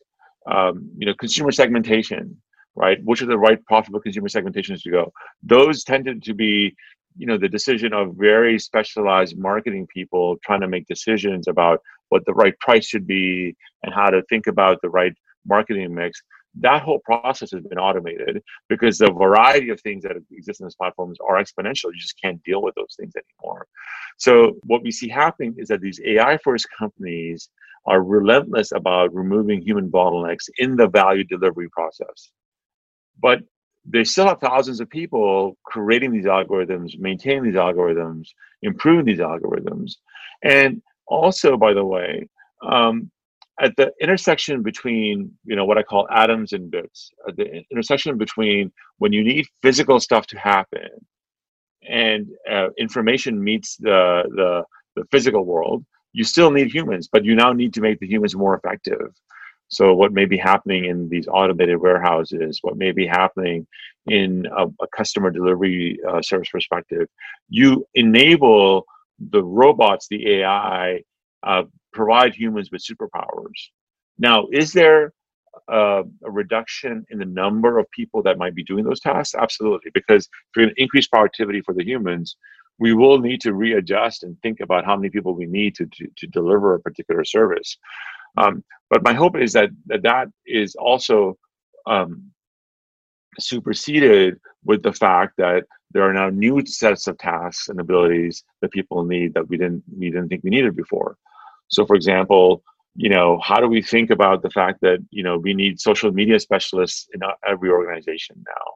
um, 0.50 0.88
you 0.96 1.06
know, 1.06 1.14
consumer 1.14 1.50
segmentation, 1.50 2.40
right? 2.76 2.98
Which 3.04 3.22
are 3.22 3.26
the 3.26 3.38
right 3.38 3.64
profitable 3.64 4.00
consumer 4.00 4.28
segmentations 4.28 4.82
to 4.82 4.90
go? 4.90 5.12
Those 5.42 5.82
tended 5.82 6.22
to 6.25 6.34
be 6.34 6.75
you 7.16 7.26
know 7.26 7.38
the 7.38 7.49
decision 7.49 7.92
of 7.92 8.14
very 8.16 8.58
specialized 8.58 9.38
marketing 9.38 9.87
people 9.92 10.37
trying 10.44 10.61
to 10.61 10.68
make 10.68 10.87
decisions 10.87 11.49
about 11.49 11.80
what 12.08 12.25
the 12.26 12.35
right 12.35 12.58
price 12.61 12.87
should 12.87 13.06
be 13.06 13.56
and 13.82 13.94
how 13.94 14.08
to 14.08 14.23
think 14.28 14.46
about 14.46 14.78
the 14.82 14.90
right 14.90 15.14
marketing 15.46 15.94
mix 15.94 16.23
that 16.61 16.82
whole 16.82 17.00
process 17.00 17.50
has 17.50 17.62
been 17.62 17.78
automated 17.78 18.42
because 18.68 18.99
the 18.99 19.12
variety 19.12 19.68
of 19.70 19.80
things 19.80 20.02
that 20.02 20.16
exist 20.30 20.61
in 20.61 20.66
these 20.66 20.75
platforms 20.75 21.18
are 21.26 21.37
exponential. 21.37 21.87
You 21.92 21.99
just 21.99 22.20
can't 22.23 22.42
deal 22.44 22.62
with 22.62 22.75
those 22.75 22.94
things 22.99 23.12
anymore. 23.14 23.66
So 24.16 24.56
what 24.62 24.82
we 24.82 24.90
see 24.90 25.08
happening 25.08 25.54
is 25.58 25.68
that 25.68 25.80
these 25.80 26.00
ai 26.04 26.38
first 26.38 26.66
companies 26.76 27.50
are 27.85 28.02
relentless 28.02 28.73
about 28.73 29.14
removing 29.14 29.61
human 29.61 29.90
bottlenecks 29.90 30.49
in 30.58 30.76
the 30.76 30.88
value 30.88 31.25
delivery 31.25 31.68
process. 31.70 32.30
But 33.20 33.40
they 33.88 34.05
still 34.05 34.26
have 34.26 34.40
thousands 34.40 34.81
of 34.81 34.90
people 34.90 35.57
creating 35.64 36.12
these 36.12 36.25
algorithms, 36.25 36.99
maintaining 36.99 37.45
these 37.45 37.55
algorithms, 37.55 38.28
improving 38.62 39.05
these 39.05 39.21
algorithms. 39.21 39.93
And 40.43 40.83
also, 41.07 41.57
by 41.57 41.73
the 41.73 41.85
way, 41.85 42.28
um, 42.66 43.11
at 43.61 43.75
the 43.76 43.93
intersection 44.00 44.62
between 44.62 45.33
you 45.45 45.57
know 45.57 45.64
what 45.64 45.78
I 45.78 45.83
call 45.83 46.09
atoms 46.11 46.52
and 46.52 46.71
bits, 46.71 47.11
at 47.28 47.37
the 47.37 47.62
intersection 47.71 48.19
between 48.19 48.73
when 48.99 49.12
you 49.12 49.25
need 49.25 49.47
physical 49.62 50.00
stuff 50.00 50.26
to 50.28 50.38
happen 50.38 50.88
and 51.88 52.28
uh, 52.50 52.69
information 52.78 53.43
meets 53.43 53.76
the, 53.76 54.25
the 54.35 54.62
the 54.97 55.05
physical 55.11 55.45
world, 55.45 55.85
you 56.12 56.25
still 56.25 56.50
need 56.50 56.73
humans, 56.73 57.09
but 57.11 57.25
you 57.25 57.35
now 57.35 57.52
need 57.52 57.75
to 57.75 57.81
make 57.83 58.00
the 58.00 58.07
humans 58.07 58.35
more 58.35 58.57
effective. 58.57 59.12
So 59.68 59.94
what 59.94 60.12
may 60.12 60.26
be 60.26 60.37
happening 60.37 60.85
in 60.85 61.08
these 61.08 61.26
automated 61.26 61.78
warehouses, 61.78 62.61
what 62.62 62.76
may 62.76 62.92
be 62.92 63.06
happening 63.06 63.66
in 64.06 64.46
a, 64.56 64.66
a 64.66 64.87
customer 64.96 65.30
delivery 65.30 65.99
uh, 66.08 66.23
service 66.23 66.49
perspective, 66.50 67.08
you 67.49 67.87
enable 67.94 68.87
the 69.18 69.42
robots, 69.42 70.06
the 70.08 70.40
AI, 70.40 71.02
uh, 71.42 71.64
provide 71.92 72.35
humans 72.35 72.70
with 72.70 72.85
superpowers. 72.85 73.70
Now, 74.18 74.46
is 74.52 74.73
there 74.73 75.12
uh, 75.73 76.02
a 76.25 76.30
reduction 76.30 77.04
in 77.11 77.18
the 77.18 77.25
number 77.25 77.78
of 77.78 77.90
people 77.90 78.23
that 78.23 78.38
might 78.38 78.54
be 78.54 78.62
doing 78.62 78.85
those 78.85 79.00
tasks? 79.00 79.35
Absolutely, 79.35 79.90
because 79.94 80.26
if 80.26 80.56
you're 80.56 80.66
going 80.66 80.75
to 80.75 80.82
increase 80.82 81.08
productivity 81.08 81.61
for 81.61 81.75
the 81.75 81.85
humans, 81.85 82.37
we 82.78 82.92
will 82.92 83.18
need 83.18 83.40
to 83.40 83.54
readjust 83.54 84.23
and 84.23 84.40
think 84.42 84.61
about 84.61 84.85
how 84.85 84.96
many 84.96 85.08
people 85.08 85.35
we 85.35 85.46
need 85.46 85.75
to, 85.76 85.87
to, 85.87 86.06
to 86.16 86.26
deliver 86.26 86.75
a 86.75 86.80
particular 86.80 87.25
service. 87.25 87.78
Um, 88.37 88.64
but 88.90 89.02
my 89.02 89.12
hope 89.12 89.37
is 89.37 89.52
that 89.55 89.71
that, 89.87 90.02
that 90.02 90.28
is 90.47 90.75
also 90.76 91.37
um, 91.87 92.31
superseded 93.38 94.38
with 94.64 94.83
the 94.83 94.93
fact 94.93 95.35
that 95.38 95.64
there 95.93 96.02
are 96.02 96.12
now 96.12 96.28
new 96.28 96.64
sets 96.66 97.07
of 97.07 97.16
tasks 97.19 97.69
and 97.69 97.81
abilities 97.81 98.45
that 98.61 98.73
people 98.73 99.05
need 99.05 99.35
that 99.35 99.49
we 99.49 99.57
didn't 99.57 99.83
we 99.97 100.11
didn't 100.11 100.28
think 100.28 100.43
we 100.45 100.50
needed 100.50 100.76
before. 100.76 101.16
So, 101.69 101.87
for 101.87 101.97
example, 101.97 102.62
you 102.97 103.09
know, 103.09 103.38
how 103.43 103.61
do 103.61 103.66
we 103.66 103.83
think 103.83 104.11
about 104.11 104.43
the 104.43 104.50
fact 104.50 104.81
that 104.83 104.99
you 105.11 105.23
know 105.23 105.38
we 105.38 105.55
need 105.55 105.81
social 105.81 106.12
media 106.12 106.38
specialists 106.40 107.09
in 107.14 107.21
every 107.47 107.71
organization 107.71 108.37
now? 108.47 108.66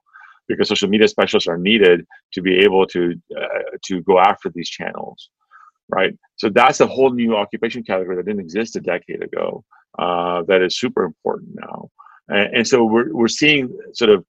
Because 0.48 0.68
social 0.68 0.88
media 0.88 1.08
specialists 1.08 1.48
are 1.48 1.58
needed 1.58 2.06
to 2.34 2.42
be 2.42 2.58
able 2.58 2.86
to 2.88 3.14
uh, 3.36 3.76
to 3.86 4.02
go 4.02 4.18
after 4.18 4.50
these 4.50 4.68
channels, 4.68 5.30
right? 5.90 6.16
So 6.36 6.48
that's 6.48 6.80
a 6.80 6.86
whole 6.86 7.10
new 7.10 7.36
occupation 7.36 7.82
category 7.82 8.16
that 8.16 8.26
didn't 8.26 8.40
exist 8.40 8.76
a 8.76 8.80
decade 8.80 9.22
ago. 9.22 9.64
Uh, 9.98 10.42
that 10.48 10.62
is 10.62 10.78
super 10.78 11.04
important 11.04 11.50
now, 11.54 11.90
and, 12.28 12.56
and, 12.56 12.68
so 12.68 12.84
we're 12.84 13.12
we're 13.12 13.26
seeing 13.28 13.76
sort 13.92 14.08
of 14.08 14.24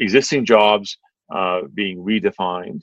existing 0.00 0.44
jobs 0.44 0.98
uh, 1.34 1.60
being 1.74 1.98
redefined, 1.98 2.80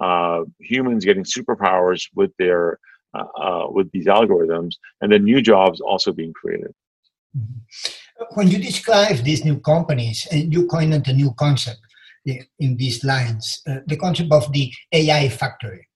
uh, 0.00 0.40
humans 0.58 1.04
getting 1.04 1.22
superpowers 1.22 2.08
with 2.14 2.30
their 2.38 2.78
uh, 3.12 3.24
uh, 3.38 3.66
with 3.70 3.90
these 3.92 4.06
algorithms, 4.06 4.76
and 5.00 5.12
then 5.12 5.24
new 5.24 5.42
jobs 5.42 5.80
also 5.80 6.12
being 6.12 6.32
created. 6.32 6.72
Mm-hmm. 7.36 8.24
When 8.34 8.48
you 8.48 8.58
describe 8.58 9.16
these 9.18 9.44
new 9.44 9.60
companies, 9.60 10.26
and 10.30 10.52
you 10.52 10.66
coined 10.66 10.94
a 10.94 11.12
new 11.12 11.32
concept 11.34 11.80
in 12.24 12.76
these 12.76 13.02
lines, 13.04 13.62
uh, 13.66 13.78
the 13.86 13.96
concept 13.96 14.32
of 14.32 14.52
the 14.52 14.72
AI 14.92 15.28
factory. 15.28 15.88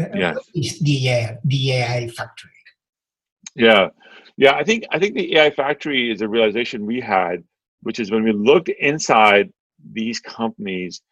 Uh, 0.00 0.06
yes. 0.14 0.36
is 0.54 0.78
the 0.80 1.08
AI, 1.08 1.38
the 1.44 1.72
AI 1.72 2.08
factory? 2.08 2.50
Yeah, 3.54 3.88
yeah. 4.36 4.54
I 4.54 4.64
think 4.64 4.84
I 4.90 4.98
think 4.98 5.14
the 5.14 5.36
AI 5.36 5.50
factory 5.50 6.10
is 6.10 6.22
a 6.22 6.28
realization 6.28 6.86
we 6.86 7.00
had, 7.00 7.44
which 7.82 8.00
is 8.00 8.10
when 8.10 8.24
we 8.24 8.32
looked 8.32 8.68
inside 8.68 9.52
these 9.92 10.20
companies 10.20 11.02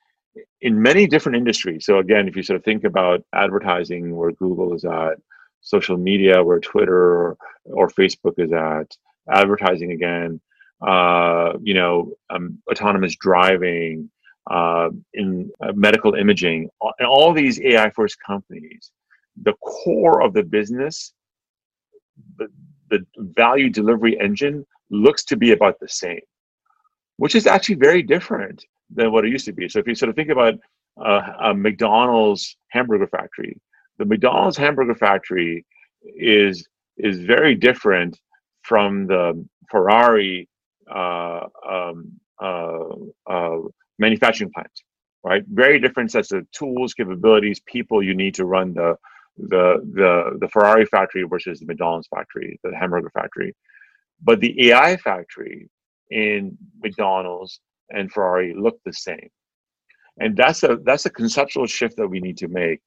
in 0.60 0.80
many 0.80 1.06
different 1.06 1.36
industries. 1.36 1.84
So 1.84 1.98
again, 1.98 2.28
if 2.28 2.36
you 2.36 2.42
sort 2.42 2.56
of 2.56 2.64
think 2.64 2.84
about 2.84 3.22
advertising, 3.34 4.14
where 4.14 4.32
Google 4.32 4.74
is 4.74 4.84
at, 4.84 5.16
social 5.60 5.96
media 5.96 6.42
where 6.42 6.60
Twitter 6.60 6.94
or, 6.94 7.36
or 7.64 7.88
Facebook 7.88 8.38
is 8.38 8.52
at, 8.52 8.96
advertising 9.30 9.92
again, 9.92 10.40
uh, 10.86 11.52
you 11.62 11.74
know, 11.74 12.12
um, 12.30 12.58
autonomous 12.70 13.16
driving, 13.16 14.10
uh, 14.50 14.90
in 15.14 15.50
uh, 15.62 15.72
medical 15.74 16.14
imaging, 16.14 16.68
and 16.98 17.06
all 17.06 17.32
these 17.32 17.60
AI 17.60 17.90
first 17.90 18.16
companies, 18.24 18.90
the 19.42 19.52
core 19.54 20.22
of 20.22 20.32
the 20.32 20.42
business, 20.42 21.12
the, 22.38 22.48
the 22.90 23.04
value 23.18 23.70
delivery 23.70 24.18
engine 24.20 24.64
looks 24.90 25.24
to 25.24 25.36
be 25.36 25.52
about 25.52 25.78
the 25.80 25.88
same, 25.88 26.20
which 27.16 27.34
is 27.34 27.46
actually 27.46 27.76
very 27.76 28.02
different 28.02 28.64
than 28.92 29.12
what 29.12 29.24
it 29.24 29.30
used 29.30 29.46
to 29.46 29.52
be. 29.52 29.68
So 29.68 29.78
if 29.78 29.86
you 29.86 29.94
sort 29.94 30.10
of 30.10 30.16
think 30.16 30.30
about 30.30 30.54
uh, 31.00 31.32
a 31.40 31.54
McDonald's 31.54 32.56
hamburger 32.70 33.06
factory, 33.06 33.58
the 33.98 34.04
McDonald's 34.04 34.56
hamburger 34.56 34.94
factory 34.94 35.64
is 36.02 36.66
is 36.96 37.20
very 37.20 37.54
different 37.54 38.18
from 38.62 39.06
the 39.06 39.46
Ferrari 39.70 40.48
uh, 40.92 41.46
um, 41.68 42.12
uh, 42.42 42.88
uh, 43.26 43.58
manufacturing 44.00 44.52
plant, 44.54 44.72
right? 45.24 45.44
Very 45.48 45.80
different 45.80 46.12
sets 46.12 46.32
of 46.32 46.50
tools, 46.52 46.94
capabilities, 46.94 47.60
people 47.66 48.02
you 48.02 48.14
need 48.16 48.34
to 48.36 48.46
run 48.46 48.74
the 48.74 48.96
the 49.38 49.80
the 49.94 50.38
the 50.40 50.48
Ferrari 50.48 50.86
factory 50.86 51.24
versus 51.24 51.60
the 51.60 51.66
McDonald's 51.66 52.08
factory, 52.08 52.60
the 52.64 52.76
hamburger 52.76 53.10
factory. 53.10 53.54
But 54.22 54.40
the 54.40 54.70
AI 54.70 54.98
factory 54.98 55.70
in 56.10 56.58
McDonald's 56.82 57.60
and 57.90 58.12
Ferrari 58.12 58.54
look 58.58 58.78
the 58.86 58.94
same, 58.94 59.30
and 60.18 60.36
that's 60.36 60.64
a 60.64 60.78
that's 60.84 61.06
a 61.06 61.10
conceptual 61.10 61.66
shift 61.66 61.96
that 61.98 62.08
we 62.08 62.20
need 62.20 62.38
to 62.38 62.48
make 62.48 62.80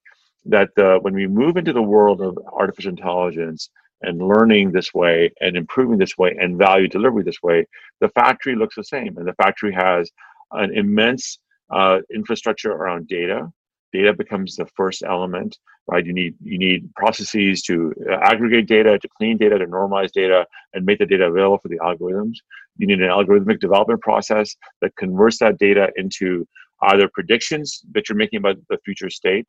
that 0.46 0.70
uh, 0.78 1.00
when 1.02 1.16
we 1.16 1.28
move 1.28 1.58
into 1.58 1.74
the 1.74 1.84
world 1.84 2.22
of 2.22 2.38
artificial 2.54 2.92
intelligence 2.92 3.70
and 4.04 4.22
learning 4.22 4.72
this 4.72 4.94
way 4.94 5.32
and 5.42 5.58
improving 5.58 5.98
this 6.00 6.18
way 6.18 6.36
and 6.40 6.58
value 6.58 6.88
delivery 6.88 7.24
this 7.24 7.44
way, 7.44 7.66
the 8.02 8.10
factory 8.10 8.56
looks 8.56 8.76
the 8.76 8.84
same. 8.84 9.18
And 9.18 9.28
the 9.28 9.34
factory 9.36 9.74
has 9.74 10.12
an 10.52 10.76
immense 10.76 11.40
uh, 11.72 12.00
infrastructure 12.14 12.72
around 12.72 13.08
data. 13.08 13.52
Data 13.92 14.14
becomes 14.14 14.56
the 14.56 14.66
first 14.76 15.04
element, 15.08 15.58
right? 15.88 16.06
You 16.06 16.14
need 16.14 16.36
you 16.42 16.58
need 16.58 16.94
processes 16.96 17.62
to 17.64 17.94
uh, 18.10 18.16
aggregate 18.22 18.68
data, 18.68 18.98
to 18.98 19.08
clean 19.18 19.38
data, 19.38 19.60
to 19.60 19.68
normalize 19.68 20.12
data, 20.12 20.46
and 20.74 20.86
make 20.86 21.00
the 21.00 21.06
data 21.06 21.26
available 21.28 21.60
for 21.60 21.68
the 21.68 21.78
algorithms. 21.80 22.38
You 22.78 22.88
need 22.88 23.02
an 23.02 23.10
algorithmic 23.10 23.60
development 23.60 24.02
process 24.02 24.56
that 24.82 24.96
converts 24.96 25.38
that 25.40 25.60
data 25.60 25.92
into 25.96 26.48
either 26.84 27.08
predictions 27.14 27.82
that 27.94 28.10
you're 28.10 28.18
making 28.18 28.38
about 28.38 28.58
the 28.70 28.78
future 28.84 29.10
state, 29.10 29.48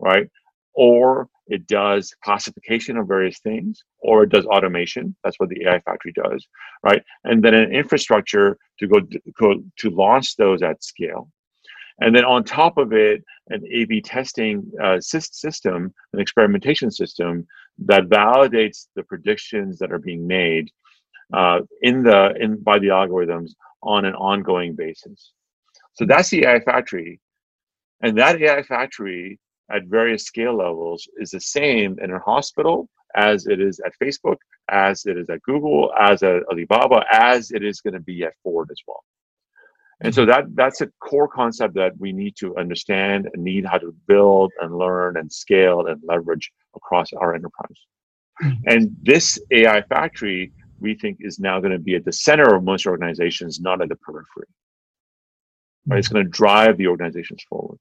right? 0.00 0.28
Or 0.80 1.28
it 1.48 1.66
does 1.66 2.14
classification 2.24 2.96
of 2.98 3.08
various 3.08 3.40
things, 3.40 3.82
or 3.98 4.22
it 4.22 4.30
does 4.30 4.46
automation. 4.46 5.16
That's 5.24 5.38
what 5.40 5.48
the 5.48 5.64
AI 5.64 5.80
factory 5.80 6.12
does, 6.12 6.46
right? 6.84 7.02
And 7.24 7.42
then 7.42 7.54
an 7.54 7.72
infrastructure 7.72 8.56
to 8.78 8.86
go, 8.86 9.00
to 9.80 9.90
launch 9.90 10.36
those 10.36 10.62
at 10.62 10.84
scale. 10.84 11.32
And 12.00 12.14
then 12.14 12.24
on 12.24 12.44
top 12.44 12.78
of 12.78 12.92
it, 12.92 13.24
an 13.48 13.64
A/B 13.72 14.02
testing 14.02 14.70
uh, 14.80 15.00
system, 15.00 15.92
an 16.12 16.20
experimentation 16.20 16.92
system 16.92 17.44
that 17.86 18.04
validates 18.04 18.86
the 18.94 19.02
predictions 19.02 19.80
that 19.80 19.90
are 19.90 19.98
being 19.98 20.24
made 20.24 20.70
uh, 21.32 21.58
in 21.82 22.04
the 22.04 22.36
in 22.38 22.62
by 22.62 22.78
the 22.78 22.92
algorithms 23.00 23.50
on 23.82 24.04
an 24.04 24.14
ongoing 24.14 24.76
basis. 24.76 25.32
So 25.94 26.04
that's 26.06 26.30
the 26.30 26.44
AI 26.44 26.60
factory, 26.60 27.20
and 28.00 28.16
that 28.16 28.40
AI 28.40 28.62
factory 28.62 29.40
at 29.70 29.84
various 29.86 30.24
scale 30.24 30.56
levels 30.56 31.08
is 31.18 31.30
the 31.30 31.40
same 31.40 31.98
in 32.00 32.10
a 32.10 32.18
hospital 32.18 32.88
as 33.14 33.46
it 33.46 33.60
is 33.60 33.80
at 33.80 33.92
Facebook, 34.02 34.36
as 34.70 35.06
it 35.06 35.16
is 35.16 35.28
at 35.30 35.42
Google, 35.42 35.92
as 35.98 36.22
at 36.22 36.42
Alibaba, 36.50 37.04
as 37.10 37.50
it 37.50 37.64
is 37.64 37.80
going 37.80 37.94
to 37.94 38.00
be 38.00 38.24
at 38.24 38.34
Ford 38.42 38.68
as 38.70 38.80
well. 38.86 39.02
And 40.00 40.14
so 40.14 40.24
that 40.26 40.44
that's 40.54 40.80
a 40.80 40.88
core 41.00 41.26
concept 41.26 41.74
that 41.74 41.92
we 41.98 42.12
need 42.12 42.36
to 42.36 42.56
understand 42.56 43.28
and 43.32 43.42
need 43.42 43.66
how 43.66 43.78
to 43.78 43.94
build 44.06 44.52
and 44.60 44.76
learn 44.76 45.16
and 45.16 45.32
scale 45.32 45.86
and 45.86 46.00
leverage 46.04 46.52
across 46.76 47.12
our 47.12 47.34
enterprise. 47.34 47.86
Mm-hmm. 48.42 48.68
And 48.68 48.96
this 49.02 49.40
AI 49.50 49.82
factory, 49.82 50.52
we 50.78 50.94
think, 50.94 51.18
is 51.20 51.40
now 51.40 51.58
going 51.58 51.72
to 51.72 51.80
be 51.80 51.96
at 51.96 52.04
the 52.04 52.12
center 52.12 52.54
of 52.54 52.62
most 52.62 52.86
organizations, 52.86 53.58
not 53.60 53.82
at 53.82 53.88
the 53.88 53.96
periphery. 53.96 54.46
Right? 55.86 55.98
It's 55.98 56.08
mm-hmm. 56.08 56.14
going 56.14 56.26
to 56.26 56.30
drive 56.30 56.76
the 56.76 56.86
organizations 56.86 57.42
forward. 57.48 57.78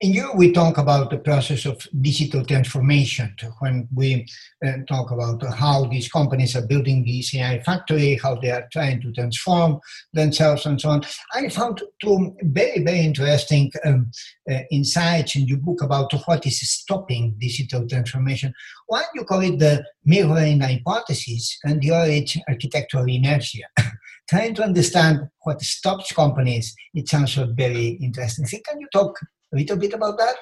In 0.00 0.12
you, 0.12 0.32
we 0.34 0.52
talk 0.52 0.78
about 0.78 1.10
the 1.10 1.18
process 1.18 1.64
of 1.64 1.86
digital 2.00 2.44
transformation 2.44 3.34
when 3.60 3.86
we 3.94 4.26
uh, 4.66 4.72
talk 4.88 5.12
about 5.12 5.42
how 5.54 5.84
these 5.84 6.10
companies 6.10 6.56
are 6.56 6.66
building 6.66 7.04
the 7.04 7.24
AI 7.34 7.62
factory, 7.62 8.16
how 8.16 8.34
they 8.34 8.50
are 8.50 8.66
trying 8.72 9.00
to 9.02 9.12
transform 9.12 9.78
themselves, 10.12 10.66
and 10.66 10.80
so 10.80 10.90
on. 10.90 11.04
I 11.32 11.48
found 11.48 11.82
two 12.02 12.34
very, 12.42 12.82
very 12.82 13.00
interesting 13.00 13.70
um, 13.84 14.10
uh, 14.50 14.60
insights 14.72 15.36
in 15.36 15.46
your 15.46 15.58
book 15.58 15.82
about 15.82 16.12
what 16.26 16.44
is 16.46 16.68
stopping 16.68 17.36
digital 17.38 17.86
transformation. 17.86 18.52
One, 18.86 19.04
you 19.14 19.24
call 19.24 19.42
it 19.42 19.58
the 19.58 19.84
mirroring 20.04 20.60
hypothesis, 20.60 21.56
and 21.62 21.80
the 21.80 21.92
other, 21.92 22.10
it's 22.10 22.36
architectural 22.48 23.04
inertia. 23.04 23.64
trying 24.30 24.54
to 24.54 24.62
understand 24.62 25.28
what 25.40 25.60
stops 25.60 26.12
companies, 26.12 26.74
it 26.94 27.08
sounds 27.08 27.34
very 27.34 27.98
interesting. 28.00 28.46
So 28.46 28.58
can 28.66 28.80
you 28.80 28.86
talk 28.92 29.18
a 29.52 29.56
little 29.56 29.76
bit 29.76 29.92
about 29.92 30.16
that? 30.18 30.36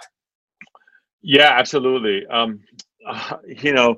Yeah, 1.23 1.57
absolutely. 1.59 2.27
Um, 2.27 2.61
uh, 3.07 3.39
you 3.47 3.73
know, 3.73 3.97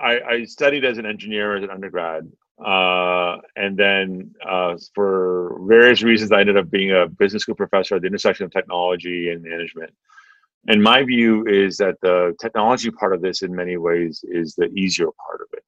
I, 0.00 0.20
I, 0.20 0.44
studied 0.44 0.84
as 0.84 0.98
an 0.98 1.06
engineer 1.06 1.56
as 1.56 1.64
an 1.64 1.70
undergrad, 1.70 2.30
uh, 2.64 3.38
and 3.56 3.76
then 3.76 4.32
uh, 4.48 4.76
for 4.94 5.58
various 5.62 6.02
reasons, 6.02 6.30
I 6.30 6.40
ended 6.40 6.56
up 6.56 6.70
being 6.70 6.92
a 6.92 7.08
business 7.08 7.42
school 7.42 7.56
professor 7.56 7.96
at 7.96 8.02
the 8.02 8.06
intersection 8.06 8.46
of 8.46 8.52
technology 8.52 9.30
and 9.30 9.42
management. 9.42 9.92
And 10.68 10.80
my 10.80 11.02
view 11.02 11.44
is 11.48 11.76
that 11.78 11.96
the 12.02 12.36
technology 12.40 12.92
part 12.92 13.12
of 13.12 13.20
this, 13.20 13.42
in 13.42 13.52
many 13.52 13.76
ways, 13.76 14.24
is 14.28 14.54
the 14.54 14.66
easier 14.66 15.08
part 15.26 15.40
of 15.40 15.48
it. 15.54 15.64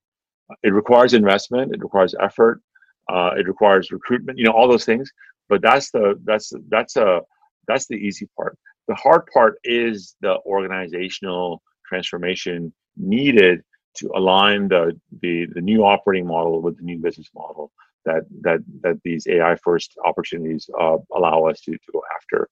It 0.62 0.72
requires 0.72 1.14
investment, 1.14 1.74
it 1.74 1.82
requires 1.82 2.14
effort, 2.20 2.60
uh, 3.08 3.30
it 3.36 3.46
requires 3.46 3.90
recruitment, 3.90 4.38
you 4.38 4.44
know, 4.44 4.52
all 4.52 4.68
those 4.68 4.84
things. 4.84 5.10
But 5.48 5.62
that's 5.62 5.90
the 5.90 6.20
that's 6.24 6.52
that's 6.68 6.96
a 6.96 7.20
that's 7.68 7.86
the 7.86 7.96
easy 7.96 8.28
part. 8.36 8.56
The 8.88 8.94
hard 8.94 9.26
part 9.32 9.58
is 9.64 10.16
the 10.20 10.38
organizational 10.46 11.62
transformation 11.86 12.72
needed 12.96 13.62
to 13.96 14.10
align 14.14 14.68
the, 14.68 14.98
the, 15.22 15.46
the 15.54 15.60
new 15.60 15.84
operating 15.84 16.26
model 16.26 16.60
with 16.60 16.76
the 16.76 16.82
new 16.82 16.98
business 16.98 17.28
model 17.34 17.70
that 18.04 18.24
that 18.42 18.60
that 18.82 19.00
these 19.02 19.26
AI 19.26 19.56
first 19.64 19.94
opportunities 20.04 20.68
uh, 20.78 20.98
allow 21.14 21.44
us 21.44 21.60
to, 21.62 21.72
to 21.72 21.92
go 21.92 22.02
after. 22.14 22.48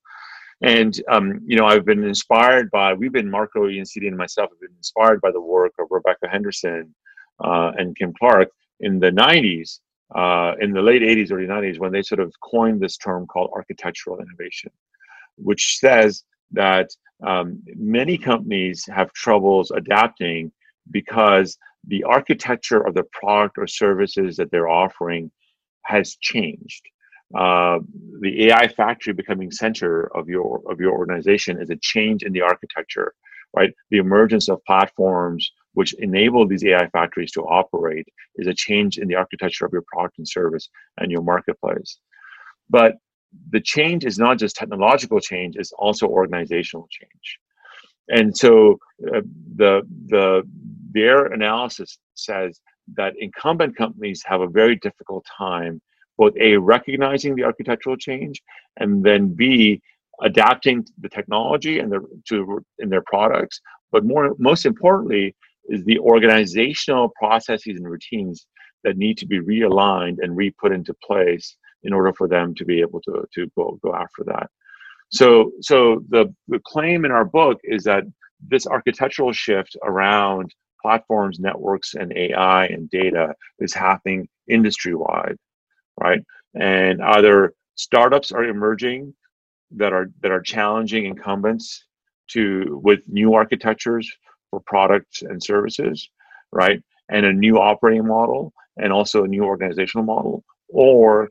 And 0.61 0.99
um, 1.09 1.41
you 1.45 1.57
know, 1.57 1.65
I've 1.65 1.85
been 1.85 2.03
inspired 2.03 2.71
by 2.71 2.93
we've 2.93 3.11
been 3.11 3.29
Marco, 3.29 3.67
Iansiti, 3.67 4.07
and 4.07 4.17
myself 4.17 4.49
have 4.49 4.59
been 4.59 4.75
inspired 4.77 5.21
by 5.21 5.31
the 5.31 5.41
work 5.41 5.73
of 5.79 5.87
Rebecca 5.91 6.27
Henderson 6.27 6.95
uh, 7.43 7.71
and 7.77 7.95
Kim 7.95 8.13
Clark 8.17 8.49
in 8.79 8.99
the 8.99 9.11
90s, 9.11 9.79
uh, 10.15 10.53
in 10.61 10.71
the 10.71 10.81
late 10.81 11.01
80s, 11.01 11.31
early 11.31 11.47
90s, 11.47 11.79
when 11.79 11.91
they 11.91 12.01
sort 12.01 12.19
of 12.19 12.33
coined 12.41 12.81
this 12.81 12.97
term 12.97 13.25
called 13.27 13.51
architectural 13.55 14.19
innovation, 14.19 14.71
which 15.37 15.77
says 15.79 16.23
that 16.51 16.89
um, 17.25 17.61
many 17.75 18.17
companies 18.17 18.85
have 18.93 19.11
troubles 19.13 19.71
adapting 19.71 20.51
because 20.91 21.57
the 21.87 22.03
architecture 22.03 22.81
of 22.85 22.93
the 22.93 23.03
product 23.11 23.57
or 23.57 23.67
services 23.67 24.35
that 24.37 24.51
they're 24.51 24.69
offering 24.69 25.31
has 25.83 26.15
changed. 26.21 26.81
Uh, 27.35 27.79
the 28.21 28.45
AI 28.45 28.67
factory 28.67 29.13
becoming 29.13 29.49
center 29.49 30.15
of 30.15 30.29
your 30.29 30.61
of 30.69 30.79
your 30.79 30.91
organization 30.91 31.59
is 31.59 31.71
a 31.71 31.75
change 31.77 32.23
in 32.23 32.31
the 32.31 32.41
architecture, 32.41 33.13
right? 33.55 33.73
The 33.89 33.97
emergence 33.97 34.49
of 34.49 34.63
platforms 34.65 35.51
which 35.73 35.93
enable 35.99 36.47
these 36.47 36.63
AI 36.65 36.87
factories 36.89 37.31
to 37.31 37.41
operate 37.41 38.07
is 38.35 38.47
a 38.47 38.53
change 38.53 38.97
in 38.97 39.07
the 39.07 39.15
architecture 39.15 39.65
of 39.65 39.73
your 39.73 39.83
product 39.91 40.17
and 40.17 40.27
service 40.27 40.69
and 40.97 41.11
your 41.11 41.21
marketplace. 41.21 41.97
But 42.69 42.95
the 43.49 43.61
change 43.61 44.05
is 44.05 44.19
not 44.19 44.37
just 44.37 44.55
technological 44.55 45.19
change; 45.19 45.55
it's 45.55 45.73
also 45.73 46.07
organizational 46.07 46.87
change. 46.91 47.39
And 48.09 48.35
so 48.35 48.77
uh, 49.07 49.21
the 49.55 49.81
the 50.07 50.43
their 50.91 51.25
analysis 51.27 51.97
says 52.13 52.59
that 52.95 53.13
incumbent 53.19 53.75
companies 53.75 54.21
have 54.25 54.41
a 54.41 54.47
very 54.47 54.75
difficult 54.77 55.25
time 55.37 55.81
both 56.17 56.33
a 56.39 56.57
recognizing 56.57 57.35
the 57.35 57.43
architectural 57.43 57.97
change 57.97 58.41
and 58.77 59.03
then 59.03 59.33
b 59.33 59.81
adapting 60.21 60.85
the 60.99 61.09
technology 61.09 61.79
and 61.79 61.91
the 61.91 61.99
to 62.27 62.63
in 62.79 62.89
their 62.89 63.03
products 63.05 63.59
but 63.91 64.03
more 64.05 64.35
most 64.37 64.65
importantly 64.65 65.35
is 65.69 65.83
the 65.85 65.99
organizational 65.99 67.09
processes 67.19 67.77
and 67.77 67.89
routines 67.89 68.47
that 68.83 68.97
need 68.97 69.17
to 69.17 69.27
be 69.27 69.39
realigned 69.41 70.17
and 70.21 70.37
re-put 70.37 70.71
into 70.73 70.93
place 71.03 71.57
in 71.83 71.93
order 71.93 72.13
for 72.13 72.27
them 72.27 72.55
to 72.55 72.65
be 72.65 72.81
able 72.81 73.01
to, 73.01 73.25
to 73.33 73.49
go, 73.57 73.79
go 73.83 73.93
after 73.95 74.23
that 74.25 74.47
so 75.11 75.51
so 75.61 76.03
the, 76.09 76.33
the 76.49 76.59
claim 76.65 77.05
in 77.05 77.11
our 77.11 77.25
book 77.25 77.59
is 77.63 77.85
that 77.85 78.03
this 78.47 78.67
architectural 78.67 79.31
shift 79.33 79.77
around 79.83 80.53
platforms, 80.81 81.39
networks, 81.39 81.95
and 81.95 82.13
AI 82.17 82.67
and 82.67 82.89
data 82.91 83.35
is 83.59 83.73
happening 83.73 84.27
industry 84.49 84.95
wide, 84.95 85.37
right? 86.01 86.21
And 86.59 87.01
either 87.03 87.53
startups 87.75 88.31
are 88.33 88.45
emerging 88.45 89.15
that 89.77 89.93
are 89.93 90.07
that 90.21 90.31
are 90.31 90.41
challenging 90.41 91.05
incumbents 91.05 91.85
to 92.29 92.81
with 92.83 93.01
new 93.07 93.33
architectures 93.35 94.11
for 94.53 94.61
products 94.67 95.23
and 95.23 95.41
services, 95.41 96.09
right? 96.51 96.79
And 97.09 97.25
a 97.25 97.33
new 97.33 97.57
operating 97.57 98.07
model 98.07 98.53
and 98.77 98.93
also 98.93 99.23
a 99.23 99.27
new 99.27 99.43
organizational 99.43 100.05
model, 100.05 100.43
or 100.69 101.29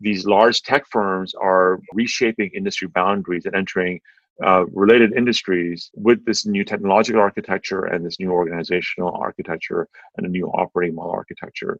these 0.00 0.26
large 0.26 0.62
tech 0.62 0.84
firms 0.90 1.32
are 1.40 1.78
reshaping 1.94 2.50
industry 2.54 2.88
boundaries 2.88 3.46
and 3.46 3.54
entering 3.54 4.00
uh, 4.44 4.64
related 4.72 5.12
industries 5.12 5.90
with 5.94 6.24
this 6.26 6.44
new 6.44 6.64
technological 6.64 7.20
architecture 7.20 7.84
and 7.84 8.04
this 8.04 8.18
new 8.18 8.30
organizational 8.30 9.14
architecture 9.14 9.86
and 10.16 10.26
a 10.26 10.28
new 10.28 10.48
operating 10.48 10.96
model 10.96 11.12
architecture. 11.12 11.78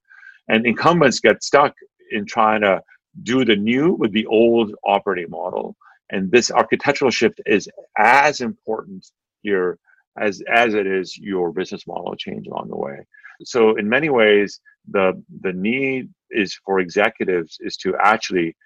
And 0.49 0.65
incumbents 0.65 1.19
get 1.19 1.43
stuck 1.43 1.75
in 2.13 2.25
trying 2.27 2.61
to 2.61 2.81
do 3.25 3.45
the 3.45 3.57
new 3.57 3.95
with 3.95 4.13
the 4.13 4.27
old 4.27 4.73
operating 4.85 5.31
model. 5.31 5.77
And 6.11 6.31
this 6.31 6.53
architectural 6.53 7.11
shift 7.11 7.41
is 7.45 7.69
as 7.99 8.41
important 8.41 9.05
here 9.43 9.79
as, 10.21 10.43
as 10.53 10.75
it 10.75 10.87
is 10.87 11.17
your 11.17 11.53
business 11.53 11.87
model 11.87 12.15
change 12.17 12.47
along 12.47 12.69
the 12.69 12.77
way. 12.77 13.07
So 13.45 13.77
in 13.77 13.89
many 13.89 14.09
ways, 14.09 14.61
the 14.89 15.23
the 15.41 15.53
need 15.53 16.09
is 16.31 16.59
for 16.65 16.81
executives 16.81 17.59
is 17.61 17.77
to 17.79 17.95
actually 18.01 18.57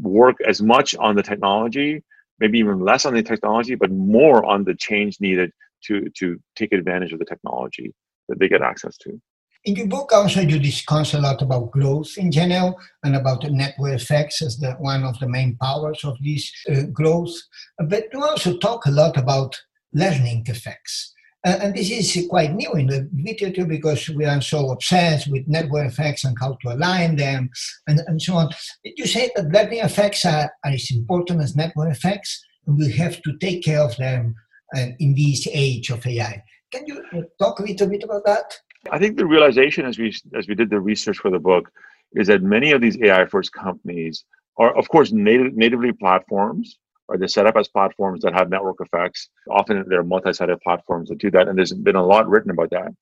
work 0.00 0.36
as 0.46 0.62
much 0.62 0.94
on 0.96 1.14
the 1.14 1.22
technology 1.22 2.02
maybe 2.40 2.58
even 2.58 2.80
less 2.80 3.06
on 3.06 3.14
the 3.14 3.22
technology, 3.22 3.74
but 3.74 3.90
more 3.90 4.44
on 4.44 4.64
the 4.64 4.74
change 4.74 5.20
needed 5.20 5.50
to, 5.84 6.08
to 6.18 6.40
take 6.56 6.72
advantage 6.72 7.12
of 7.12 7.18
the 7.18 7.24
technology 7.24 7.94
that 8.28 8.38
they 8.38 8.48
get 8.48 8.62
access 8.62 8.96
to. 8.98 9.20
In 9.64 9.76
your 9.76 9.86
book, 9.86 10.12
also 10.12 10.40
you 10.40 10.58
discuss 10.58 11.14
a 11.14 11.20
lot 11.20 11.40
about 11.40 11.70
growth 11.70 12.18
in 12.18 12.30
general 12.30 12.78
and 13.02 13.16
about 13.16 13.40
the 13.40 13.50
network 13.50 13.94
effects 13.94 14.42
as 14.42 14.58
the, 14.58 14.72
one 14.72 15.04
of 15.04 15.18
the 15.20 15.28
main 15.28 15.56
powers 15.56 16.04
of 16.04 16.18
this 16.22 16.52
uh, 16.70 16.82
growth. 16.92 17.34
But 17.78 18.04
you 18.12 18.22
also 18.22 18.58
talk 18.58 18.84
a 18.84 18.90
lot 18.90 19.16
about 19.16 19.58
learning 19.94 20.44
effects. 20.46 21.12
Uh, 21.46 21.58
and 21.60 21.74
this 21.74 21.90
is 21.90 22.26
quite 22.28 22.54
new 22.54 22.72
in 22.72 22.86
the 22.86 23.08
literature 23.22 23.66
because 23.66 24.08
we 24.08 24.24
are 24.24 24.40
so 24.40 24.70
obsessed 24.70 25.30
with 25.30 25.46
network 25.46 25.86
effects 25.86 26.24
and 26.24 26.36
how 26.40 26.56
to 26.62 26.72
align 26.72 27.16
them 27.16 27.50
and, 27.86 28.00
and 28.06 28.20
so 28.20 28.34
on. 28.34 28.48
Did 28.82 28.94
you 28.96 29.06
say 29.06 29.30
that 29.36 29.52
learning 29.52 29.80
effects 29.80 30.24
are, 30.24 30.50
are 30.64 30.70
as 30.70 30.90
important 30.90 31.42
as 31.42 31.54
network 31.54 31.92
effects? 31.92 32.42
And 32.66 32.78
we 32.78 32.90
have 32.92 33.20
to 33.22 33.36
take 33.38 33.62
care 33.62 33.80
of 33.80 33.94
them 33.96 34.34
uh, 34.74 34.86
in 34.98 35.14
this 35.14 35.46
age 35.52 35.90
of 35.90 36.06
AI. 36.06 36.42
Can 36.72 36.86
you 36.86 37.04
talk 37.38 37.58
a 37.58 37.62
little 37.62 37.88
bit 37.88 38.02
about 38.02 38.24
that? 38.24 38.54
I 38.90 38.98
think 38.98 39.18
the 39.18 39.26
realization 39.26 39.84
as 39.84 39.98
we 39.98 40.14
as 40.36 40.48
we 40.48 40.54
did 40.54 40.70
the 40.70 40.80
research 40.80 41.18
for 41.18 41.30
the 41.30 41.38
book 41.38 41.70
is 42.12 42.26
that 42.28 42.42
many 42.42 42.72
of 42.72 42.80
these 42.80 43.00
AI 43.02 43.26
first 43.26 43.52
companies 43.52 44.24
are, 44.56 44.76
of 44.76 44.88
course, 44.88 45.12
native, 45.12 45.54
natively 45.54 45.92
platforms 45.92 46.78
or 47.08 47.18
they're 47.18 47.28
set 47.28 47.46
up 47.46 47.56
as 47.56 47.68
platforms 47.68 48.22
that 48.22 48.34
have 48.34 48.50
network 48.50 48.76
effects. 48.80 49.28
Often 49.50 49.84
they're 49.88 50.02
multi-sided 50.02 50.60
platforms 50.60 51.08
that 51.08 51.18
do 51.18 51.30
that, 51.32 51.48
and 51.48 51.56
there's 51.56 51.72
been 51.72 51.96
a 51.96 52.04
lot 52.04 52.28
written 52.28 52.50
about 52.50 52.70
that. 52.70 52.92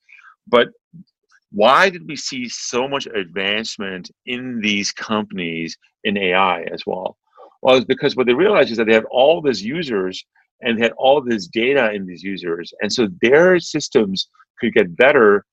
But 0.46 0.68
why 1.52 1.90
did 1.90 2.08
we 2.08 2.16
see 2.16 2.48
so 2.48 2.88
much 2.88 3.06
advancement 3.06 4.10
in 4.26 4.60
these 4.60 4.90
companies 4.90 5.76
in 6.04 6.16
AI 6.16 6.62
as 6.62 6.82
well? 6.86 7.16
Well, 7.60 7.76
it's 7.76 7.84
because 7.84 8.16
what 8.16 8.26
they 8.26 8.34
realized 8.34 8.70
is 8.70 8.78
that 8.78 8.86
they 8.86 8.94
have 8.94 9.06
all 9.10 9.40
these 9.40 9.62
users 9.62 10.24
and 10.62 10.78
they 10.78 10.82
had 10.82 10.92
all 10.96 11.20
this 11.20 11.46
data 11.46 11.92
in 11.92 12.06
these 12.06 12.22
users, 12.22 12.72
and 12.80 12.92
so 12.92 13.08
their 13.20 13.58
systems 13.58 14.28
could 14.58 14.74
get 14.74 14.96
better 14.96 15.44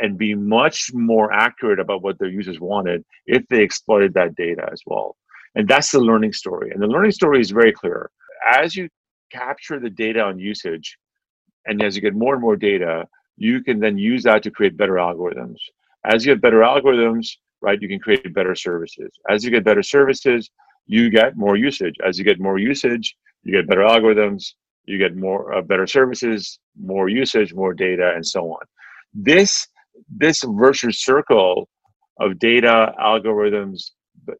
and 0.00 0.18
be 0.18 0.34
much 0.34 0.90
more 0.92 1.32
accurate 1.32 1.78
about 1.78 2.02
what 2.02 2.18
their 2.18 2.28
users 2.28 2.60
wanted 2.60 3.04
if 3.26 3.46
they 3.48 3.62
exploited 3.62 4.14
that 4.14 4.34
data 4.34 4.68
as 4.72 4.80
well. 4.86 5.16
And 5.54 5.68
that's 5.68 5.92
the 5.92 6.00
learning 6.00 6.32
story. 6.32 6.70
And 6.70 6.82
the 6.82 6.86
learning 6.86 7.12
story 7.12 7.40
is 7.40 7.50
very 7.50 7.72
clear. 7.72 8.10
As 8.50 8.74
you 8.74 8.88
capture 9.32 9.78
the 9.80 9.90
data 9.90 10.20
on 10.20 10.38
usage, 10.38 10.98
and 11.66 11.82
as 11.82 11.96
you 11.96 12.02
get 12.02 12.14
more 12.14 12.34
and 12.34 12.42
more 12.42 12.56
data, 12.56 13.06
you 13.36 13.62
can 13.62 13.80
then 13.80 13.96
use 13.98 14.22
that 14.24 14.42
to 14.42 14.50
create 14.50 14.76
better 14.76 14.94
algorithms. 14.94 15.56
As 16.04 16.24
you 16.24 16.32
have 16.32 16.40
better 16.40 16.60
algorithms, 16.60 17.28
right, 17.60 17.80
you 17.80 17.88
can 17.88 17.98
create 17.98 18.34
better 18.34 18.54
services. 18.54 19.10
As 19.30 19.44
you 19.44 19.50
get 19.50 19.64
better 19.64 19.82
services, 19.82 20.50
you 20.86 21.10
get 21.10 21.36
more 21.36 21.56
usage. 21.56 21.94
As 22.06 22.18
you 22.18 22.24
get 22.24 22.40
more 22.40 22.58
usage, 22.58 23.16
you 23.42 23.52
get 23.52 23.68
better 23.68 23.82
algorithms, 23.82 24.52
you 24.84 24.98
get 24.98 25.16
more 25.16 25.54
uh, 25.54 25.62
better 25.62 25.86
services, 25.86 26.58
more 26.78 27.08
usage, 27.08 27.54
more 27.54 27.72
data, 27.72 28.12
and 28.14 28.26
so 28.26 28.50
on. 28.50 28.64
This 29.14 29.66
this 30.08 30.42
virtuous 30.42 30.98
circle 30.98 31.68
of 32.20 32.38
data, 32.38 32.92
algorithms, 33.00 33.92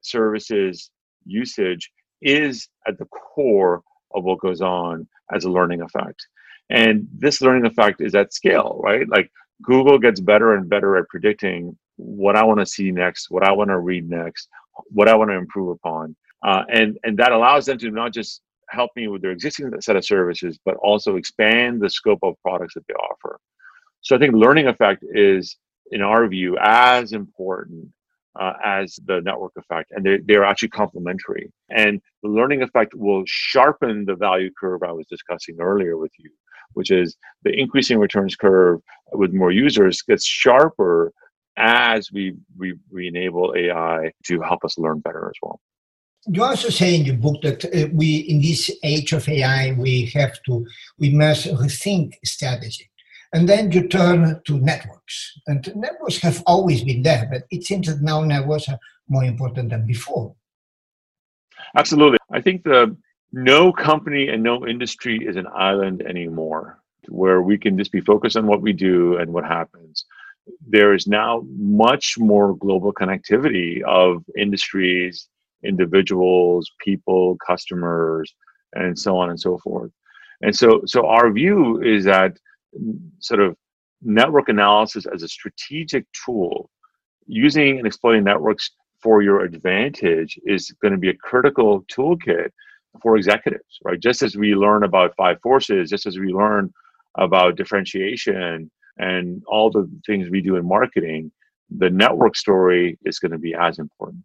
services, 0.03 0.91
usage 1.27 1.91
is 2.23 2.69
at 2.87 2.99
the 2.99 3.07
core 3.07 3.83
of 4.15 4.25
what 4.25 4.41
goes 4.41 4.61
on 4.61 5.07
as 5.33 5.45
a 5.45 5.51
learning 5.51 5.83
effect. 5.83 6.27
And 6.71 7.07
this 7.13 7.41
learning 7.43 7.67
effect 7.67 8.01
is 8.01 8.15
at 8.15 8.33
scale, 8.33 8.81
right? 8.83 9.09
Like 9.09 9.31
Google 9.63 9.99
gets 9.99 10.21
better 10.21 10.55
and 10.55 10.69
better 10.69 10.97
at 10.97 11.09
predicting 11.09 11.77
what 11.97 12.37
I 12.37 12.45
want 12.45 12.61
to 12.61 12.67
see 12.67 12.91
next, 12.91 13.31
what 13.31 13.45
I 13.45 13.53
want 13.53 13.71
to 13.71 13.79
read 13.79 14.09
next, 14.09 14.49
what 14.89 15.09
I 15.09 15.15
want 15.15 15.31
to 15.31 15.37
improve 15.37 15.71
upon, 15.71 16.17
uh, 16.45 16.65
and 16.73 16.99
and 17.05 17.17
that 17.19 17.33
allows 17.33 17.67
them 17.67 17.79
to 17.79 17.91
not 17.91 18.13
just 18.13 18.43
help 18.71 18.91
me 18.97 19.09
with 19.09 19.23
their 19.23 19.31
existing 19.31 19.71
set 19.81 19.97
of 19.97 20.05
services, 20.05 20.59
but 20.65 20.77
also 20.77 21.17
expand 21.17 21.81
the 21.81 21.89
scope 21.89 22.19
of 22.23 22.35
products 22.43 22.75
that 22.75 22.85
they 22.89 22.95
offer. 22.95 23.39
So 24.01 24.17
I 24.17 24.19
think 24.19 24.35
learning 24.35 24.67
effect 24.67 25.05
is, 25.13 25.57
in 25.93 26.03
our 26.03 26.27
view, 26.27 26.57
as 26.61 27.13
important 27.13 27.89
uh, 28.41 28.55
as 28.65 28.99
the 29.07 29.21
network 29.21 29.53
effect, 29.57 29.93
and 29.93 30.05
they're, 30.05 30.19
they're 30.25 30.45
actually 30.45 30.69
complementary. 30.69 31.51
And 31.71 32.01
the 32.23 32.29
learning 32.29 32.63
effect 32.63 32.95
will 32.95 33.23
sharpen 33.27 34.05
the 34.05 34.17
value 34.17 34.51
curve 34.59 34.83
I 34.83 34.93
was 34.93 35.07
discussing 35.07 35.57
earlier 35.61 35.97
with 35.97 36.13
you, 36.19 36.31
which 36.73 36.91
is 36.91 37.17
the 37.43 37.53
increasing 37.59 37.99
returns 37.99 38.37
curve 38.37 38.81
with 39.13 39.33
more 39.33 39.53
users 39.53 40.03
gets 40.03 40.25
sharper 40.25 41.13
as 41.57 42.11
we, 42.13 42.35
we, 42.59 42.75
we 42.91 43.07
enable 43.07 43.55
AI 43.57 44.11
to 44.25 44.41
help 44.41 44.65
us 44.65 44.77
learn 44.79 44.99
better 45.01 45.27
as 45.29 45.39
well. 45.43 45.61
You 46.27 46.43
also 46.43 46.71
say 46.71 46.95
in 46.95 47.05
your 47.05 47.17
book 47.17 47.43
that 47.43 47.65
uh, 47.67 47.89
we, 47.93 48.17
in 48.17 48.41
this 48.41 48.71
age 48.83 49.13
of 49.13 49.29
AI, 49.29 49.73
we 49.73 50.07
have 50.15 50.43
to, 50.45 50.67
we 50.99 51.11
must 51.11 51.47
rethink 51.47 52.15
strategy. 52.25 52.91
And 53.35 53.49
then 53.49 53.73
you 53.73 53.89
turn 53.89 54.41
to 54.45 54.59
networks. 54.59 55.41
And 55.49 55.71
networks 55.75 56.19
have 56.19 56.43
always 56.47 56.85
been 56.85 57.03
there, 57.03 57.29
but 57.31 57.43
it 57.51 57.65
seems 57.65 57.89
that 57.89 58.01
now 58.01 58.23
networks 58.23 58.69
are 58.69 58.79
more 59.09 59.25
important 59.25 59.71
than 59.71 59.85
before. 59.87 60.37
Absolutely. 61.77 62.19
I 62.31 62.41
think 62.41 62.63
the 62.63 62.97
no 63.33 63.73
company 63.73 64.29
and 64.29 64.41
no 64.41 64.65
industry 64.65 65.17
is 65.27 65.35
an 65.35 65.49
island 65.53 66.03
anymore 66.03 66.79
where 67.09 67.43
we 67.43 67.59
can 67.59 67.77
just 67.77 67.91
be 67.91 68.01
focused 68.01 68.37
on 68.37 68.47
what 68.47 68.63
we 68.63 68.73
do 68.73 69.17
and 69.17 69.33
what 69.33 69.45
happens. 69.45 70.05
There 70.67 70.95
is 70.95 71.09
now 71.09 71.45
much 71.59 72.15
more 72.17 72.57
global 72.57 72.93
connectivity 72.93 73.83
of 73.83 74.23
industries, 74.39 75.29
individuals, 75.65 76.71
people, 76.79 77.37
customers, 77.45 78.33
and 78.75 78.97
so 78.97 79.17
on 79.17 79.31
and 79.31 79.41
so 79.41 79.59
forth. 79.59 79.91
And 80.41 80.55
so, 80.55 80.83
so 80.87 81.07
our 81.07 81.33
view 81.33 81.83
is 81.83 82.05
that 82.05 82.39
sort 83.19 83.41
of 83.41 83.57
network 84.03 84.49
analysis 84.49 85.07
as 85.13 85.23
a 85.23 85.29
strategic 85.29 86.07
tool, 86.13 86.71
using 87.27 87.79
and 87.79 87.87
exploiting 87.87 88.25
networks 88.25 88.71
for 89.03 89.23
your 89.23 89.43
advantage 89.43 90.39
is 90.47 90.71
going 90.83 90.93
to 90.93 90.99
be 90.99 91.11
a 91.11 91.17
critical 91.17 91.83
toolkit 91.85 92.51
for 93.03 93.17
executives, 93.17 93.79
right? 93.85 94.01
Just 94.01 94.23
as 94.23 94.37
we 94.37 94.55
learn 94.55 94.85
about 94.85 95.17
five 95.17 95.39
forces, 95.43 95.91
just 95.91 96.07
as 96.07 96.19
we 96.19 96.33
learn 96.33 96.73
about 97.19 97.57
differentiation 97.57 98.71
and 98.99 99.43
all 99.47 99.71
the 99.71 99.91
things 100.07 100.31
we 100.31 100.41
do 100.41 100.57
in 100.57 100.67
marketing, 100.67 101.31
the 101.79 101.91
network 101.91 102.37
story 102.37 102.99
is 103.05 103.19
going 103.19 103.33
to 103.33 103.39
be 103.39 103.55
as 103.55 103.79
important. 103.79 104.23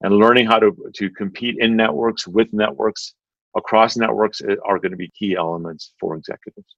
And 0.00 0.14
learning 0.14 0.46
how 0.46 0.58
to, 0.58 0.74
to 0.94 1.10
compete 1.10 1.56
in 1.58 1.76
networks 1.76 2.26
with 2.26 2.52
networks 2.52 3.14
across 3.56 3.96
networks 3.96 4.40
eh, 4.40 4.54
are 4.64 4.78
going 4.78 4.92
to 4.92 4.96
be 4.96 5.10
key 5.18 5.36
elements 5.36 5.92
for 5.98 6.16
executives 6.16 6.76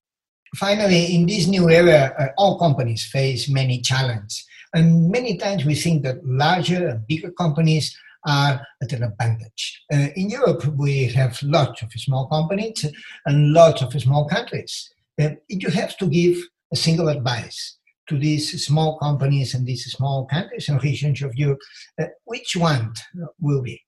finally, 0.56 1.14
in 1.14 1.26
this 1.26 1.46
new 1.46 1.70
era, 1.70 2.14
uh, 2.18 2.28
all 2.38 2.58
companies 2.58 3.04
face 3.04 3.48
many 3.48 3.80
challenges. 3.80 4.44
And 4.74 5.10
many 5.10 5.36
times 5.36 5.64
we 5.64 5.74
think 5.74 6.02
that 6.04 6.24
larger 6.24 6.88
and 6.88 7.06
bigger 7.06 7.32
companies 7.32 7.96
are 8.26 8.60
at 8.82 8.92
an 8.92 9.02
advantage. 9.02 9.82
Uh, 9.92 10.08
in 10.16 10.30
Europe, 10.30 10.64
we 10.76 11.04
have 11.06 11.42
lots 11.42 11.82
of 11.82 11.90
small 11.92 12.28
companies 12.28 12.84
and 13.26 13.52
lots 13.52 13.82
of 13.82 13.92
small 14.00 14.28
countries. 14.28 14.92
Uh, 15.20 15.30
you 15.48 15.68
have 15.70 15.96
to 15.98 16.06
give 16.06 16.36
a 16.72 16.76
single 16.76 17.08
advice 17.08 17.78
to 18.08 18.18
these 18.18 18.64
small 18.66 18.98
companies 18.98 19.54
and 19.54 19.66
these 19.66 19.84
small 19.92 20.26
countries 20.26 20.68
and 20.68 20.82
regions 20.82 21.22
of 21.22 21.34
Europe. 21.34 21.60
Uh, 22.00 22.06
which 22.24 22.56
one 22.56 22.92
will 23.40 23.62
be? 23.62 23.80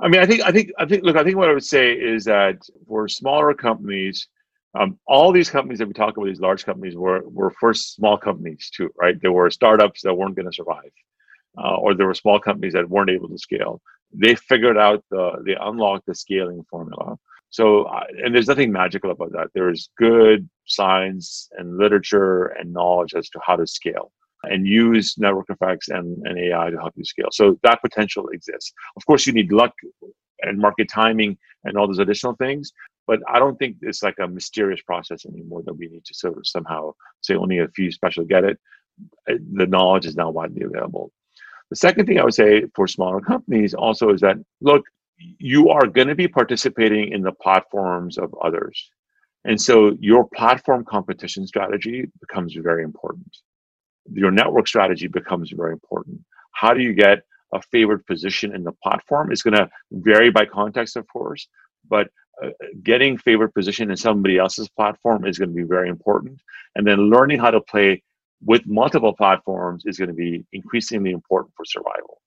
I 0.00 0.08
mean, 0.08 0.20
I 0.20 0.26
think, 0.26 0.42
I 0.42 0.50
think, 0.50 0.70
I 0.78 0.86
think. 0.86 1.04
Look, 1.04 1.16
I 1.16 1.22
think 1.22 1.36
what 1.36 1.50
I 1.50 1.52
would 1.52 1.64
say 1.64 1.92
is 1.92 2.24
that 2.24 2.56
for 2.88 3.06
smaller 3.06 3.52
companies, 3.52 4.28
um, 4.78 4.98
all 5.06 5.32
these 5.32 5.50
companies 5.50 5.78
that 5.78 5.88
we 5.88 5.94
talk 5.94 6.16
about, 6.16 6.26
these 6.26 6.40
large 6.40 6.64
companies, 6.64 6.96
were 6.96 7.22
were 7.24 7.50
first 7.60 7.94
small 7.94 8.16
companies 8.16 8.70
too, 8.74 8.90
right? 8.96 9.20
There 9.20 9.32
were 9.32 9.50
startups 9.50 10.02
that 10.02 10.14
weren't 10.14 10.36
going 10.36 10.46
to 10.46 10.54
survive, 10.54 10.92
uh, 11.58 11.76
or 11.76 11.94
there 11.94 12.06
were 12.06 12.14
small 12.14 12.38
companies 12.38 12.74
that 12.74 12.88
weren't 12.88 13.10
able 13.10 13.28
to 13.28 13.38
scale. 13.38 13.80
They 14.12 14.34
figured 14.34 14.78
out 14.78 15.04
the 15.10 15.42
they 15.44 15.56
unlocked 15.60 16.06
the 16.06 16.14
scaling 16.14 16.64
formula. 16.70 17.16
So, 17.50 17.82
uh, 17.84 18.04
and 18.24 18.32
there's 18.32 18.46
nothing 18.46 18.70
magical 18.70 19.10
about 19.10 19.32
that. 19.32 19.48
There 19.54 19.70
is 19.70 19.90
good 19.98 20.48
science 20.66 21.48
and 21.58 21.78
literature 21.78 22.46
and 22.46 22.72
knowledge 22.72 23.14
as 23.14 23.28
to 23.30 23.40
how 23.44 23.56
to 23.56 23.66
scale 23.66 24.12
and 24.44 24.66
use 24.66 25.16
network 25.18 25.46
effects 25.50 25.88
and, 25.88 26.16
and 26.26 26.38
AI 26.38 26.70
to 26.70 26.78
help 26.78 26.94
you 26.96 27.04
scale. 27.04 27.28
So 27.32 27.58
that 27.64 27.82
potential 27.82 28.28
exists. 28.28 28.72
Of 28.96 29.04
course, 29.04 29.26
you 29.26 29.32
need 29.32 29.52
luck 29.52 29.72
and 30.42 30.58
market 30.58 30.88
timing 30.88 31.36
and 31.64 31.76
all 31.76 31.88
those 31.88 31.98
additional 31.98 32.34
things 32.36 32.72
but 33.10 33.18
I 33.28 33.40
don't 33.40 33.58
think 33.58 33.78
it's 33.82 34.04
like 34.04 34.20
a 34.20 34.28
mysterious 34.28 34.82
process 34.82 35.26
anymore 35.26 35.64
that 35.64 35.74
we 35.74 35.88
need 35.88 36.04
to 36.04 36.14
sort 36.14 36.38
of 36.38 36.46
somehow 36.46 36.92
say 37.22 37.34
only 37.34 37.58
a 37.58 37.66
few 37.66 37.90
special 37.90 38.24
get 38.24 38.44
it. 38.44 38.56
Uh, 39.28 39.34
the 39.54 39.66
knowledge 39.66 40.06
is 40.06 40.14
now 40.14 40.30
widely 40.30 40.62
available. 40.62 41.10
The 41.70 41.80
second 41.86 42.06
thing 42.06 42.20
I 42.20 42.24
would 42.24 42.34
say 42.34 42.66
for 42.76 42.86
smaller 42.86 43.20
companies 43.32 43.74
also 43.74 44.10
is 44.10 44.20
that 44.20 44.36
look, 44.60 44.84
you 45.38 45.70
are 45.70 45.88
going 45.88 46.06
to 46.06 46.14
be 46.14 46.28
participating 46.28 47.12
in 47.12 47.22
the 47.22 47.32
platforms 47.32 48.16
of 48.16 48.32
others. 48.44 48.76
And 49.44 49.60
so 49.60 49.96
your 49.98 50.28
platform 50.36 50.84
competition 50.84 51.48
strategy 51.48 52.06
becomes 52.20 52.54
very 52.54 52.84
important. 52.84 53.32
Your 54.12 54.30
network 54.30 54.68
strategy 54.68 55.08
becomes 55.08 55.50
very 55.50 55.72
important. 55.72 56.20
How 56.52 56.74
do 56.74 56.80
you 56.80 56.94
get 56.94 57.24
a 57.52 57.60
favored 57.72 58.06
position 58.06 58.54
in 58.54 58.62
the 58.62 58.76
platform 58.84 59.32
is 59.32 59.42
going 59.42 59.56
to 59.56 59.68
vary 59.90 60.30
by 60.30 60.44
context, 60.46 60.94
of 60.96 61.08
course, 61.08 61.48
but 61.88 62.06
getting 62.82 63.18
favored 63.18 63.54
position 63.54 63.90
in 63.90 63.96
somebody 63.96 64.38
else's 64.38 64.68
platform 64.68 65.26
is 65.26 65.38
going 65.38 65.50
to 65.50 65.54
be 65.54 65.62
very 65.62 65.88
important. 65.88 66.40
And 66.74 66.86
then 66.86 67.10
learning 67.10 67.40
how 67.40 67.50
to 67.50 67.60
play 67.60 68.02
with 68.44 68.66
multiple 68.66 69.14
platforms 69.14 69.84
is 69.86 69.98
going 69.98 70.08
to 70.08 70.14
be 70.14 70.44
increasingly 70.52 71.10
important 71.10 71.54
for 71.56 71.64
survival. 71.64 72.20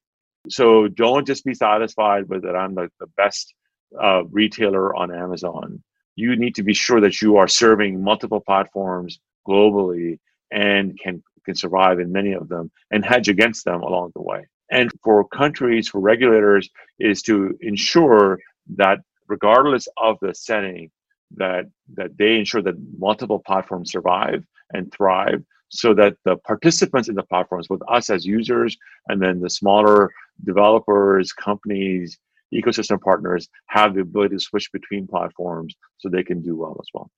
So 0.49 0.87
don't 0.87 1.25
just 1.25 1.45
be 1.45 1.53
satisfied 1.53 2.27
with 2.29 2.43
that 2.43 2.55
I'm 2.55 2.75
the, 2.75 2.89
the 2.99 3.07
best 3.17 3.53
uh, 4.01 4.23
retailer 4.25 4.95
on 4.95 5.13
Amazon. 5.13 5.81
You 6.15 6.35
need 6.35 6.55
to 6.55 6.63
be 6.63 6.73
sure 6.73 7.01
that 7.01 7.21
you 7.21 7.37
are 7.37 7.47
serving 7.47 8.03
multiple 8.03 8.41
platforms 8.41 9.19
globally 9.47 10.19
and 10.51 10.99
can 10.99 11.23
can 11.45 11.55
survive 11.55 11.99
in 11.99 12.11
many 12.11 12.31
of 12.31 12.47
them 12.47 12.71
and 12.91 13.03
hedge 13.03 13.27
against 13.27 13.65
them 13.65 13.81
along 13.81 14.11
the 14.15 14.21
way. 14.21 14.45
And 14.71 14.89
for 15.03 15.27
countries, 15.27 15.89
for 15.89 15.99
regulators, 15.99 16.69
is 16.99 17.21
to 17.23 17.57
ensure 17.61 18.39
that 18.75 18.99
regardless 19.27 19.87
of 19.97 20.17
the 20.21 20.33
setting, 20.33 20.91
that 21.35 21.65
that 21.95 22.17
they 22.17 22.37
ensure 22.37 22.61
that 22.61 22.75
multiple 22.97 23.39
platforms 23.39 23.91
survive 23.91 24.43
and 24.71 24.91
thrive 24.91 25.43
so 25.69 25.93
that 25.93 26.15
the 26.23 26.37
participants 26.37 27.09
in 27.09 27.15
the 27.15 27.23
platforms 27.23 27.67
with 27.69 27.81
us 27.89 28.09
as 28.09 28.25
users 28.25 28.77
and 29.07 29.21
then 29.21 29.39
the 29.39 29.49
smaller 29.49 30.11
developers 30.45 31.33
companies 31.33 32.17
ecosystem 32.53 33.01
partners 33.01 33.49
have 33.67 33.95
the 33.95 34.01
ability 34.01 34.35
to 34.35 34.39
switch 34.39 34.71
between 34.71 35.07
platforms 35.07 35.73
so 35.97 36.07
they 36.07 36.23
can 36.23 36.41
do 36.41 36.55
well 36.55 36.77
as 36.79 36.87
well 36.93 37.09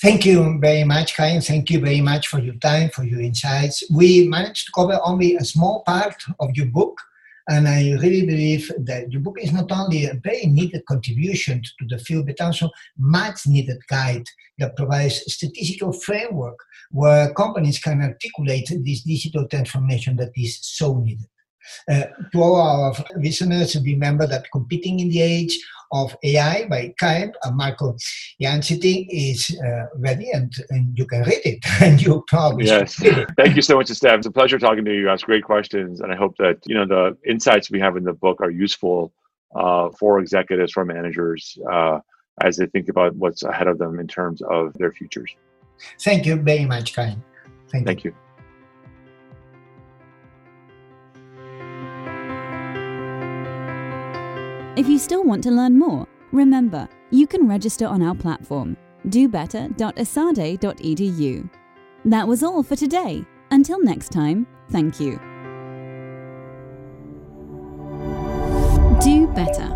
Thank 0.00 0.24
you 0.24 0.60
very 0.60 0.84
much, 0.84 1.16
Karim. 1.16 1.40
Thank 1.40 1.70
you 1.70 1.80
very 1.80 2.00
much 2.00 2.28
for 2.28 2.38
your 2.38 2.54
time, 2.54 2.88
for 2.90 3.02
your 3.02 3.20
insights. 3.20 3.82
We 3.92 4.28
managed 4.28 4.66
to 4.66 4.72
cover 4.72 5.00
only 5.02 5.34
a 5.34 5.44
small 5.44 5.82
part 5.82 6.14
of 6.38 6.50
your 6.54 6.66
book, 6.66 7.00
and 7.48 7.66
I 7.66 7.92
really 8.02 8.26
believe 8.26 8.70
that 8.78 9.10
your 9.10 9.22
book 9.22 9.38
is 9.40 9.52
not 9.52 9.72
only 9.72 10.04
a 10.04 10.20
very 10.22 10.44
needed 10.44 10.84
contribution 10.86 11.62
to 11.62 11.86
the 11.88 11.98
field, 11.98 12.26
but 12.26 12.40
also 12.42 12.70
much 12.98 13.46
needed 13.46 13.78
guide 13.88 14.26
that 14.58 14.76
provides 14.76 15.22
a 15.26 15.30
statistical 15.30 15.92
framework 15.92 16.58
where 16.90 17.32
companies 17.32 17.78
can 17.78 18.02
articulate 18.02 18.70
this 18.84 19.02
digital 19.02 19.48
transformation 19.48 20.16
that 20.16 20.32
is 20.36 20.58
so 20.60 20.98
needed. 20.98 21.26
Uh, 21.90 22.04
to 22.32 22.42
all 22.42 22.56
our 22.56 22.94
listeners, 23.16 23.76
remember 23.82 24.26
that 24.26 24.50
competing 24.52 25.00
in 25.00 25.08
the 25.08 25.20
age 25.20 25.58
of 25.92 26.14
AI 26.22 26.66
by 26.68 26.94
Karim 26.98 27.32
and 27.44 27.56
Marco 27.56 27.96
Iansiti 28.42 29.06
is 29.10 29.56
uh, 29.64 29.86
ready 29.96 30.30
and, 30.32 30.52
and 30.70 30.98
you 30.98 31.06
can 31.06 31.22
read 31.22 31.40
it. 31.44 31.64
And 31.80 32.00
you 32.00 32.24
probably 32.28 32.66
yes. 32.66 32.96
thank 33.36 33.56
you 33.56 33.62
so 33.62 33.76
much 33.76 33.88
Steph. 33.88 34.18
It's 34.18 34.26
a 34.26 34.30
pleasure 34.30 34.58
talking 34.58 34.84
to 34.84 34.92
you 34.92 35.00
you 35.00 35.08
ask 35.08 35.24
great 35.24 35.44
questions. 35.44 36.00
And 36.00 36.12
I 36.12 36.16
hope 36.16 36.36
that 36.38 36.58
you 36.66 36.74
know 36.74 36.86
the 36.86 37.16
insights 37.26 37.70
we 37.70 37.80
have 37.80 37.96
in 37.96 38.04
the 38.04 38.12
book 38.12 38.40
are 38.40 38.50
useful 38.50 39.12
uh, 39.56 39.88
for 39.98 40.18
executives 40.18 40.72
for 40.72 40.84
managers 40.84 41.56
uh, 41.70 42.00
as 42.42 42.56
they 42.56 42.66
think 42.66 42.88
about 42.88 43.14
what's 43.16 43.42
ahead 43.42 43.66
of 43.66 43.78
them 43.78 43.98
in 43.98 44.06
terms 44.06 44.42
of 44.42 44.74
their 44.74 44.92
futures. 44.92 45.34
Thank 46.00 46.26
you 46.26 46.36
very 46.36 46.66
much 46.66 46.94
Karim 46.94 47.22
thank, 47.70 47.86
thank 47.86 48.04
you. 48.04 48.10
you. 48.10 48.27
If 54.78 54.88
you 54.88 54.96
still 54.96 55.24
want 55.24 55.42
to 55.42 55.50
learn 55.50 55.76
more, 55.76 56.06
remember, 56.30 56.88
you 57.10 57.26
can 57.26 57.48
register 57.48 57.84
on 57.84 58.00
our 58.00 58.14
platform, 58.14 58.76
dobetter.esade.edu. 59.08 61.50
That 62.04 62.28
was 62.28 62.44
all 62.44 62.62
for 62.62 62.76
today. 62.76 63.24
Until 63.50 63.82
next 63.82 64.12
time, 64.12 64.46
thank 64.70 65.00
you. 65.00 65.18
Do 69.00 69.26
better. 69.34 69.67